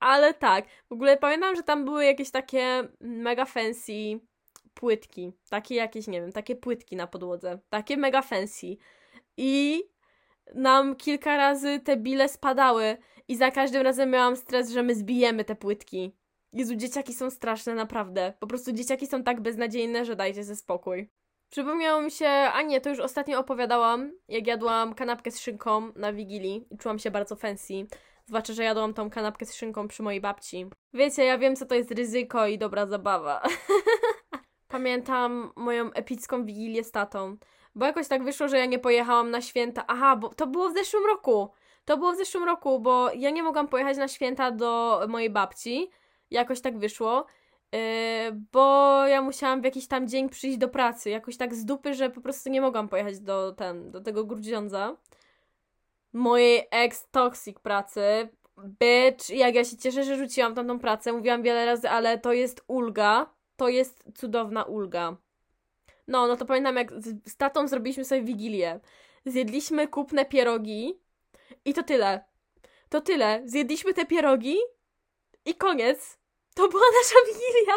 Ale 0.00 0.34
tak, 0.34 0.64
w 0.88 0.92
ogóle 0.92 1.16
pamiętam, 1.16 1.56
że 1.56 1.62
tam 1.62 1.84
były 1.84 2.04
jakieś 2.04 2.30
takie 2.30 2.88
mega 3.00 3.44
fancy 3.44 4.20
płytki. 4.74 5.32
Takie 5.50 5.74
jakieś, 5.74 6.06
nie 6.06 6.20
wiem, 6.20 6.32
takie 6.32 6.56
płytki 6.56 6.96
na 6.96 7.06
podłodze. 7.06 7.58
Takie 7.70 7.96
mega 7.96 8.22
fancy. 8.22 8.76
I 9.36 9.82
nam 10.54 10.96
kilka 10.96 11.36
razy 11.36 11.80
te 11.80 11.96
bile 11.96 12.28
spadały 12.28 12.96
i 13.28 13.36
za 13.36 13.50
każdym 13.50 13.82
razem 13.82 14.10
miałam 14.10 14.36
stres, 14.36 14.70
że 14.70 14.82
my 14.82 14.94
zbijemy 14.94 15.44
te 15.44 15.54
płytki. 15.54 16.16
Jezu, 16.52 16.76
dzieciaki 16.76 17.14
są 17.14 17.30
straszne, 17.30 17.74
naprawdę. 17.74 18.32
Po 18.40 18.46
prostu 18.46 18.72
dzieciaki 18.72 19.06
są 19.06 19.22
tak 19.22 19.40
beznadziejne, 19.40 20.04
że 20.04 20.16
dajcie 20.16 20.44
ze 20.44 20.56
spokój. 20.56 21.10
Przypomniało 21.50 22.02
mi 22.02 22.10
się, 22.10 22.28
a 22.28 22.62
nie, 22.62 22.80
to 22.80 22.90
już 22.90 23.00
ostatnio 23.00 23.38
opowiadałam, 23.38 24.12
jak 24.28 24.46
jadłam 24.46 24.94
kanapkę 24.94 25.30
z 25.30 25.40
szynką 25.40 25.92
na 25.96 26.12
Wigilii 26.12 26.66
i 26.70 26.78
czułam 26.78 26.98
się 26.98 27.10
bardzo 27.10 27.36
fancy. 27.36 27.74
Zwłaszcza, 28.30 28.52
że 28.52 28.64
jadłam 28.64 28.94
tą 28.94 29.10
kanapkę 29.10 29.46
z 29.46 29.54
szynką 29.54 29.88
przy 29.88 30.02
mojej 30.02 30.20
babci. 30.20 30.66
Wiecie, 30.94 31.24
ja 31.24 31.38
wiem, 31.38 31.56
co 31.56 31.66
to 31.66 31.74
jest 31.74 31.90
ryzyko 31.90 32.46
i 32.46 32.58
dobra 32.58 32.86
zabawa. 32.86 33.42
Pamiętam 34.68 35.52
moją 35.56 35.92
epicką 35.92 36.44
Wigilię 36.44 36.84
z 36.84 36.90
tatą. 36.90 37.36
Bo 37.74 37.86
jakoś 37.86 38.08
tak 38.08 38.24
wyszło, 38.24 38.48
że 38.48 38.58
ja 38.58 38.66
nie 38.66 38.78
pojechałam 38.78 39.30
na 39.30 39.40
święta. 39.40 39.84
Aha, 39.86 40.16
bo 40.16 40.28
to 40.28 40.46
było 40.46 40.68
w 40.68 40.74
zeszłym 40.74 41.06
roku. 41.06 41.50
To 41.84 41.96
było 41.96 42.12
w 42.12 42.16
zeszłym 42.16 42.44
roku, 42.44 42.80
bo 42.80 43.12
ja 43.12 43.30
nie 43.30 43.42
mogłam 43.42 43.68
pojechać 43.68 43.96
na 43.96 44.08
święta 44.08 44.50
do 44.50 45.00
mojej 45.08 45.30
babci, 45.30 45.90
jakoś 46.30 46.60
tak 46.60 46.78
wyszło, 46.78 47.26
yy, 47.72 47.78
bo 48.52 49.06
ja 49.06 49.22
musiałam 49.22 49.60
w 49.60 49.64
jakiś 49.64 49.86
tam 49.86 50.08
dzień 50.08 50.28
przyjść 50.28 50.58
do 50.58 50.68
pracy, 50.68 51.10
jakoś 51.10 51.36
tak 51.36 51.54
z 51.54 51.64
dupy, 51.64 51.94
że 51.94 52.10
po 52.10 52.20
prostu 52.20 52.50
nie 52.50 52.60
mogłam 52.60 52.88
pojechać 52.88 53.20
do, 53.20 53.52
ten, 53.52 53.90
do 53.90 54.00
tego 54.00 54.24
Grudziądza. 54.24 54.96
Mojej 56.12 56.68
ex-toxic 56.70 57.60
pracy, 57.60 58.28
bitch, 58.58 59.30
jak 59.30 59.54
ja 59.54 59.64
się 59.64 59.76
cieszę, 59.76 60.04
że 60.04 60.16
rzuciłam 60.16 60.54
tamtą 60.54 60.78
pracę, 60.78 61.12
mówiłam 61.12 61.42
wiele 61.42 61.66
razy, 61.66 61.90
ale 61.90 62.18
to 62.18 62.32
jest 62.32 62.64
ulga, 62.66 63.30
to 63.56 63.68
jest 63.68 64.04
cudowna 64.14 64.64
ulga. 64.64 65.16
No, 66.08 66.26
no 66.26 66.36
to 66.36 66.46
pamiętam 66.46 66.76
jak 66.76 66.92
z, 66.92 67.30
z 67.30 67.36
tatą 67.36 67.68
zrobiliśmy 67.68 68.04
sobie 68.04 68.22
wigilię. 68.22 68.80
Zjedliśmy 69.26 69.88
kupne 69.88 70.24
pierogi 70.24 71.00
i 71.64 71.74
to 71.74 71.82
tyle. 71.82 72.24
To 72.88 73.00
tyle. 73.00 73.42
Zjedliśmy 73.44 73.94
te 73.94 74.06
pierogi 74.06 74.56
i 75.44 75.54
koniec. 75.54 76.18
To 76.54 76.68
była 76.68 76.82
nasza 76.98 77.14
wigilia. 77.28 77.74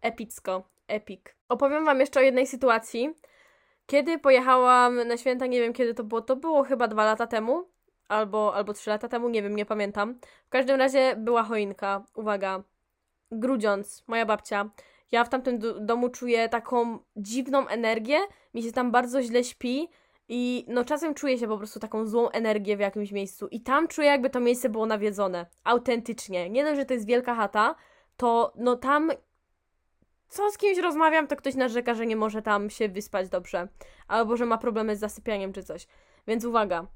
Epicko. 0.00 0.68
Epic. 0.88 1.20
Opowiem 1.48 1.84
wam 1.84 2.00
jeszcze 2.00 2.20
o 2.20 2.22
jednej 2.22 2.46
sytuacji. 2.46 3.14
Kiedy 3.90 4.18
pojechałam 4.18 5.08
na 5.08 5.16
święta, 5.16 5.46
nie 5.46 5.60
wiem 5.60 5.72
kiedy 5.72 5.94
to 5.94 6.04
było, 6.04 6.20
to 6.20 6.36
było 6.36 6.64
chyba 6.64 6.88
dwa 6.88 7.04
lata 7.04 7.26
temu, 7.26 7.68
albo, 8.08 8.54
albo 8.54 8.72
trzy 8.72 8.90
lata 8.90 9.08
temu, 9.08 9.28
nie 9.28 9.42
wiem, 9.42 9.56
nie 9.56 9.66
pamiętam. 9.66 10.18
W 10.46 10.48
każdym 10.48 10.76
razie 10.76 11.16
była 11.16 11.42
choinka. 11.42 12.04
Uwaga. 12.14 12.62
Grudziąc, 13.30 14.04
moja 14.06 14.26
babcia. 14.26 14.70
Ja 15.12 15.24
w 15.24 15.28
tamtym 15.28 15.58
domu 15.80 16.08
czuję 16.08 16.48
taką 16.48 16.98
dziwną 17.16 17.68
energię, 17.68 18.18
mi 18.54 18.62
się 18.62 18.72
tam 18.72 18.90
bardzo 18.90 19.22
źle 19.22 19.44
śpi 19.44 19.88
i 20.28 20.64
no 20.68 20.84
czasem 20.84 21.14
czuję 21.14 21.38
się 21.38 21.48
po 21.48 21.58
prostu 21.58 21.80
taką 21.80 22.06
złą 22.06 22.30
energię 22.30 22.76
w 22.76 22.80
jakimś 22.80 23.12
miejscu 23.12 23.48
i 23.48 23.60
tam 23.60 23.88
czuję 23.88 24.08
jakby 24.08 24.30
to 24.30 24.40
miejsce 24.40 24.68
było 24.68 24.86
nawiedzone, 24.86 25.46
autentycznie. 25.64 26.50
Nie 26.50 26.64
dość, 26.64 26.76
że 26.76 26.84
to 26.84 26.94
jest 26.94 27.06
wielka 27.06 27.34
chata, 27.34 27.74
to 28.16 28.52
no 28.56 28.76
tam 28.76 29.10
co 30.28 30.50
z 30.50 30.58
kimś 30.58 30.78
rozmawiam, 30.78 31.26
to 31.26 31.36
ktoś 31.36 31.54
narzeka, 31.54 31.94
że 31.94 32.06
nie 32.06 32.16
może 32.16 32.42
tam 32.42 32.70
się 32.70 32.88
wyspać 32.88 33.28
dobrze, 33.28 33.68
albo 34.08 34.36
że 34.36 34.46
ma 34.46 34.58
problemy 34.58 34.96
z 34.96 35.00
zasypianiem 35.00 35.52
czy 35.52 35.62
coś. 35.62 35.86
Więc 36.26 36.44
uwaga, 36.44 36.86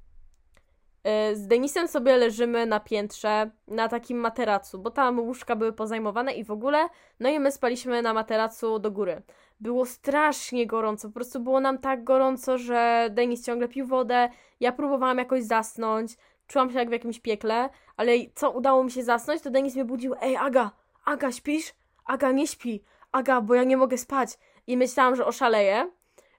y, 1.30 1.36
z 1.36 1.46
Denisem 1.46 1.88
sobie 1.88 2.16
leżymy 2.16 2.66
na 2.66 2.80
piętrze, 2.80 3.50
na 3.68 3.88
takim 3.88 4.18
materacu, 4.18 4.78
bo 4.78 4.90
tam 4.90 5.20
łóżka 5.20 5.56
były 5.56 5.72
pozajmowane 5.72 6.32
i 6.32 6.44
w 6.44 6.50
ogóle, 6.50 6.88
no 7.20 7.28
i 7.28 7.40
my 7.40 7.52
spaliśmy 7.52 8.02
na 8.02 8.14
materacu 8.14 8.78
do 8.78 8.90
góry. 8.90 9.22
Było 9.60 9.86
strasznie 9.86 10.66
gorąco, 10.66 11.08
po 11.08 11.14
prostu 11.14 11.40
było 11.40 11.60
nam 11.60 11.78
tak 11.78 12.04
gorąco, 12.04 12.58
że 12.58 13.08
Denis 13.10 13.46
ciągle 13.46 13.68
pił 13.68 13.86
wodę, 13.86 14.28
ja 14.60 14.72
próbowałam 14.72 15.18
jakoś 15.18 15.42
zasnąć, 15.42 16.16
czułam 16.46 16.70
się 16.70 16.78
jak 16.78 16.88
w 16.88 16.92
jakimś 16.92 17.20
piekle, 17.20 17.68
ale 17.96 18.12
co 18.34 18.50
udało 18.50 18.84
mi 18.84 18.90
się 18.90 19.04
zasnąć, 19.04 19.42
to 19.42 19.50
Denis 19.50 19.74
mnie 19.74 19.84
budził, 19.84 20.14
ej 20.20 20.36
Aga, 20.36 20.70
Aga 21.04 21.32
śpisz? 21.32 21.74
Aga 22.04 22.32
nie 22.32 22.46
śpi, 22.46 22.82
Aga, 23.12 23.40
bo 23.40 23.54
ja 23.54 23.64
nie 23.64 23.76
mogę 23.76 23.98
spać. 23.98 24.38
I 24.66 24.76
myślałam, 24.76 25.16
że 25.16 25.26
oszaleję, 25.26 25.90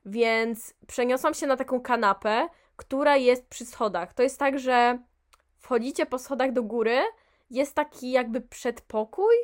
więc 0.05 0.73
przeniosłam 0.87 1.33
się 1.33 1.47
na 1.47 1.57
taką 1.57 1.81
kanapę, 1.81 2.47
która 2.75 3.17
jest 3.17 3.47
przy 3.47 3.65
schodach. 3.65 4.13
To 4.13 4.23
jest 4.23 4.39
tak, 4.39 4.59
że 4.59 4.99
wchodzicie 5.59 6.05
po 6.05 6.19
schodach 6.19 6.51
do 6.51 6.63
góry, 6.63 7.01
jest 7.49 7.75
taki 7.75 8.11
jakby 8.11 8.41
przedpokój 8.41 9.35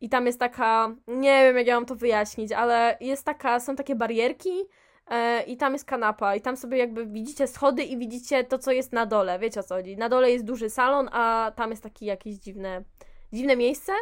i 0.00 0.08
tam 0.08 0.26
jest 0.26 0.38
taka, 0.38 0.96
nie 1.06 1.42
wiem 1.44 1.56
jak 1.56 1.66
ja 1.66 1.74
mam 1.74 1.86
to 1.86 1.94
wyjaśnić, 1.94 2.52
ale 2.52 2.96
jest 3.00 3.24
taka, 3.24 3.60
są 3.60 3.76
takie 3.76 3.94
barierki 3.94 4.62
e, 5.06 5.42
i 5.42 5.56
tam 5.56 5.72
jest 5.72 5.84
kanapa 5.84 6.36
i 6.36 6.40
tam 6.40 6.56
sobie 6.56 6.78
jakby 6.78 7.06
widzicie 7.06 7.46
schody 7.46 7.82
i 7.82 7.98
widzicie 7.98 8.44
to, 8.44 8.58
co 8.58 8.72
jest 8.72 8.92
na 8.92 9.06
dole, 9.06 9.38
wiecie 9.38 9.60
o 9.60 9.62
co 9.62 9.74
chodzi. 9.74 9.96
Na 9.96 10.08
dole 10.08 10.30
jest 10.30 10.44
duży 10.44 10.70
salon, 10.70 11.08
a 11.12 11.52
tam 11.56 11.70
jest 11.70 11.82
taki 11.82 12.06
jakieś 12.06 12.34
dziwne, 12.34 12.84
dziwne 13.32 13.56
miejsce 13.56 13.92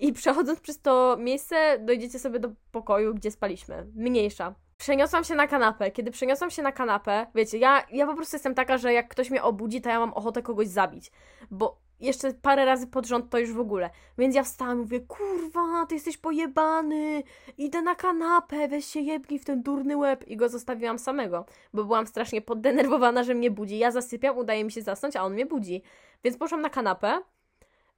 I 0.00 0.12
przechodząc 0.12 0.60
przez 0.60 0.80
to 0.80 1.16
miejsce, 1.18 1.78
dojdziecie 1.78 2.18
sobie 2.18 2.40
do 2.40 2.48
pokoju, 2.72 3.14
gdzie 3.14 3.30
spaliśmy. 3.30 3.86
Mniejsza. 3.94 4.54
Przeniosłam 4.76 5.24
się 5.24 5.34
na 5.34 5.46
kanapę. 5.46 5.90
Kiedy 5.90 6.10
przeniosłam 6.10 6.50
się 6.50 6.62
na 6.62 6.72
kanapę, 6.72 7.26
wiecie, 7.34 7.58
ja, 7.58 7.86
ja 7.92 8.06
po 8.06 8.14
prostu 8.14 8.36
jestem 8.36 8.54
taka, 8.54 8.78
że 8.78 8.92
jak 8.92 9.08
ktoś 9.08 9.30
mnie 9.30 9.42
obudzi, 9.42 9.80
to 9.80 9.88
ja 9.88 10.00
mam 10.00 10.12
ochotę 10.12 10.42
kogoś 10.42 10.68
zabić. 10.68 11.12
Bo 11.50 11.80
jeszcze 12.00 12.34
parę 12.34 12.64
razy 12.64 12.86
pod 12.86 13.06
rząd 13.06 13.30
to 13.30 13.38
już 13.38 13.52
w 13.52 13.60
ogóle. 13.60 13.90
Więc 14.18 14.34
ja 14.34 14.42
wstałam 14.42 14.78
i 14.78 14.80
mówię, 14.80 15.00
kurwa, 15.00 15.86
ty 15.86 15.94
jesteś 15.94 16.16
pojebany, 16.16 17.22
idę 17.58 17.82
na 17.82 17.94
kanapę, 17.94 18.68
weź 18.68 18.84
się 18.84 19.00
jebnij 19.00 19.38
w 19.38 19.44
ten 19.44 19.62
durny 19.62 19.96
łeb. 19.96 20.28
I 20.28 20.36
go 20.36 20.48
zostawiłam 20.48 20.98
samego, 20.98 21.46
bo 21.74 21.84
byłam 21.84 22.06
strasznie 22.06 22.42
poddenerwowana, 22.42 23.24
że 23.24 23.34
mnie 23.34 23.50
budzi. 23.50 23.78
Ja 23.78 23.90
zasypiam, 23.90 24.38
udaje 24.38 24.64
mi 24.64 24.72
się 24.72 24.82
zasnąć, 24.82 25.16
a 25.16 25.22
on 25.22 25.32
mnie 25.32 25.46
budzi. 25.46 25.82
Więc 26.24 26.36
poszłam 26.36 26.60
na 26.60 26.70
kanapę 26.70 27.22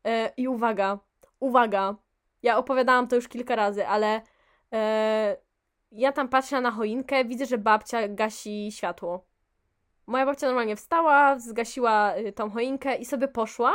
yy, 0.04 0.12
i 0.36 0.48
uwaga, 0.48 0.98
uwaga, 1.42 1.94
ja 2.42 2.58
opowiadałam 2.58 3.08
to 3.08 3.16
już 3.16 3.28
kilka 3.28 3.56
razy, 3.56 3.86
ale 3.86 4.20
yy, 4.72 4.78
ja 5.92 6.12
tam 6.12 6.28
patrzę 6.28 6.60
na 6.60 6.70
choinkę, 6.70 7.24
widzę, 7.24 7.46
że 7.46 7.58
babcia 7.58 8.08
gasi 8.08 8.72
światło. 8.72 9.24
Moja 10.06 10.26
babcia 10.26 10.46
normalnie 10.46 10.76
wstała, 10.76 11.38
zgasiła 11.38 12.16
y, 12.16 12.32
tą 12.32 12.50
choinkę 12.50 12.96
i 12.96 13.04
sobie 13.04 13.28
poszła. 13.28 13.74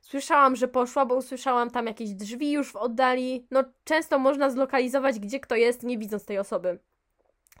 Słyszałam, 0.00 0.56
że 0.56 0.68
poszła, 0.68 1.06
bo 1.06 1.14
usłyszałam 1.14 1.70
tam 1.70 1.86
jakieś 1.86 2.10
drzwi 2.10 2.52
już 2.52 2.72
w 2.72 2.76
oddali. 2.76 3.46
No, 3.50 3.64
często 3.84 4.18
można 4.18 4.50
zlokalizować, 4.50 5.18
gdzie 5.18 5.40
kto 5.40 5.56
jest, 5.56 5.82
nie 5.82 5.98
widząc 5.98 6.24
tej 6.24 6.38
osoby. 6.38 6.78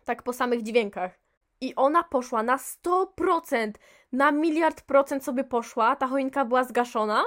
Tak 0.04 0.22
po 0.22 0.32
samych 0.32 0.62
dźwiękach. 0.62 1.18
I 1.60 1.74
ona 1.74 2.02
poszła 2.02 2.42
na 2.42 2.56
100%, 2.56 3.72
na 4.12 4.32
miliard 4.32 4.82
procent 4.82 5.24
sobie 5.24 5.44
poszła. 5.44 5.96
Ta 5.96 6.06
choinka 6.06 6.44
była 6.44 6.64
zgaszona. 6.64 7.22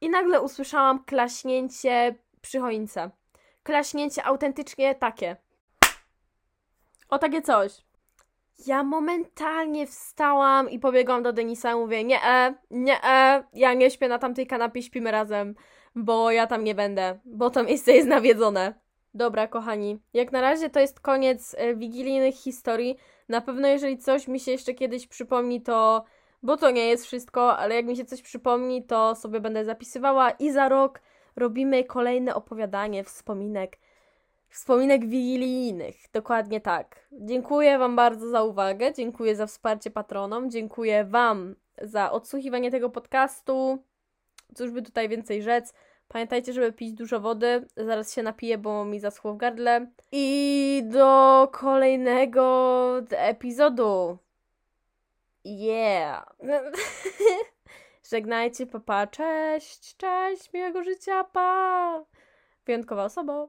I 0.00 0.10
nagle 0.10 0.40
usłyszałam 0.40 1.04
klaśnięcie 1.04 2.14
przy 2.40 2.60
choince. 2.60 3.10
Klaśnięcie 3.62 4.24
autentycznie 4.24 4.94
takie. 4.94 5.36
O 7.08 7.18
takie 7.18 7.42
coś. 7.42 7.84
Ja 8.66 8.82
momentalnie 8.82 9.86
wstałam 9.86 10.70
i 10.70 10.78
pobiegłam 10.78 11.22
do 11.22 11.32
Denisa 11.32 11.72
i 11.72 11.74
mówię, 11.74 12.04
nie, 12.04 12.24
e, 12.24 12.54
nie, 12.70 13.04
e, 13.04 13.44
ja 13.52 13.74
nie 13.74 13.90
śpię 13.90 14.08
na 14.08 14.18
tamtej 14.18 14.46
kanapie, 14.46 14.82
śpimy 14.82 15.10
razem, 15.10 15.54
bo 15.94 16.30
ja 16.30 16.46
tam 16.46 16.64
nie 16.64 16.74
będę, 16.74 17.18
bo 17.24 17.50
to 17.50 17.64
miejsce 17.64 17.92
jest 17.92 18.08
nawiedzone. 18.08 18.74
Dobra, 19.14 19.48
kochani, 19.48 19.98
jak 20.12 20.32
na 20.32 20.40
razie 20.40 20.70
to 20.70 20.80
jest 20.80 21.00
koniec 21.00 21.54
e, 21.58 21.74
wigilijnych 21.74 22.34
historii. 22.34 22.96
Na 23.28 23.40
pewno, 23.40 23.68
jeżeli 23.68 23.98
coś 23.98 24.28
mi 24.28 24.40
się 24.40 24.50
jeszcze 24.50 24.74
kiedyś 24.74 25.06
przypomni, 25.06 25.62
to. 25.62 26.04
Bo 26.44 26.56
to 26.56 26.70
nie 26.70 26.86
jest 26.86 27.06
wszystko, 27.06 27.56
ale 27.56 27.74
jak 27.74 27.86
mi 27.86 27.96
się 27.96 28.04
coś 28.04 28.22
przypomni, 28.22 28.82
to 28.82 29.14
sobie 29.14 29.40
będę 29.40 29.64
zapisywała 29.64 30.30
i 30.30 30.52
za 30.52 30.68
rok 30.68 31.00
robimy 31.36 31.84
kolejne 31.84 32.34
opowiadanie 32.34 33.04
wspominek 33.04 33.78
wspominek 34.48 35.06
wigilijnych. 35.06 35.96
Dokładnie 36.12 36.60
tak. 36.60 37.08
Dziękuję 37.12 37.78
Wam 37.78 37.96
bardzo 37.96 38.28
za 38.28 38.42
uwagę, 38.42 38.92
dziękuję 38.92 39.36
za 39.36 39.46
wsparcie 39.46 39.90
patronom, 39.90 40.50
dziękuję 40.50 41.04
Wam 41.04 41.54
za 41.82 42.12
odsłuchiwanie 42.12 42.70
tego 42.70 42.90
podcastu. 42.90 43.78
Cóż 44.54 44.70
by 44.70 44.82
tutaj 44.82 45.08
więcej 45.08 45.42
rzec. 45.42 45.74
Pamiętajcie, 46.08 46.52
żeby 46.52 46.72
pić 46.72 46.92
dużo 46.92 47.20
wody. 47.20 47.66
Zaraz 47.76 48.14
się 48.14 48.22
napiję, 48.22 48.58
bo 48.58 48.84
mi 48.84 49.00
zaschło 49.00 49.34
w 49.34 49.36
gardle. 49.36 49.86
I 50.12 50.82
do 50.86 51.48
kolejnego 51.52 53.02
epizodu. 53.10 54.18
Yeah. 55.44 56.24
Żegnajcie, 58.10 58.66
papa, 58.66 59.06
cześć, 59.06 59.96
cześć, 59.96 60.52
miłego 60.52 60.84
życia, 60.84 61.24
pa. 61.24 62.04
Wyjątkowa 62.66 63.04
osoba. 63.04 63.48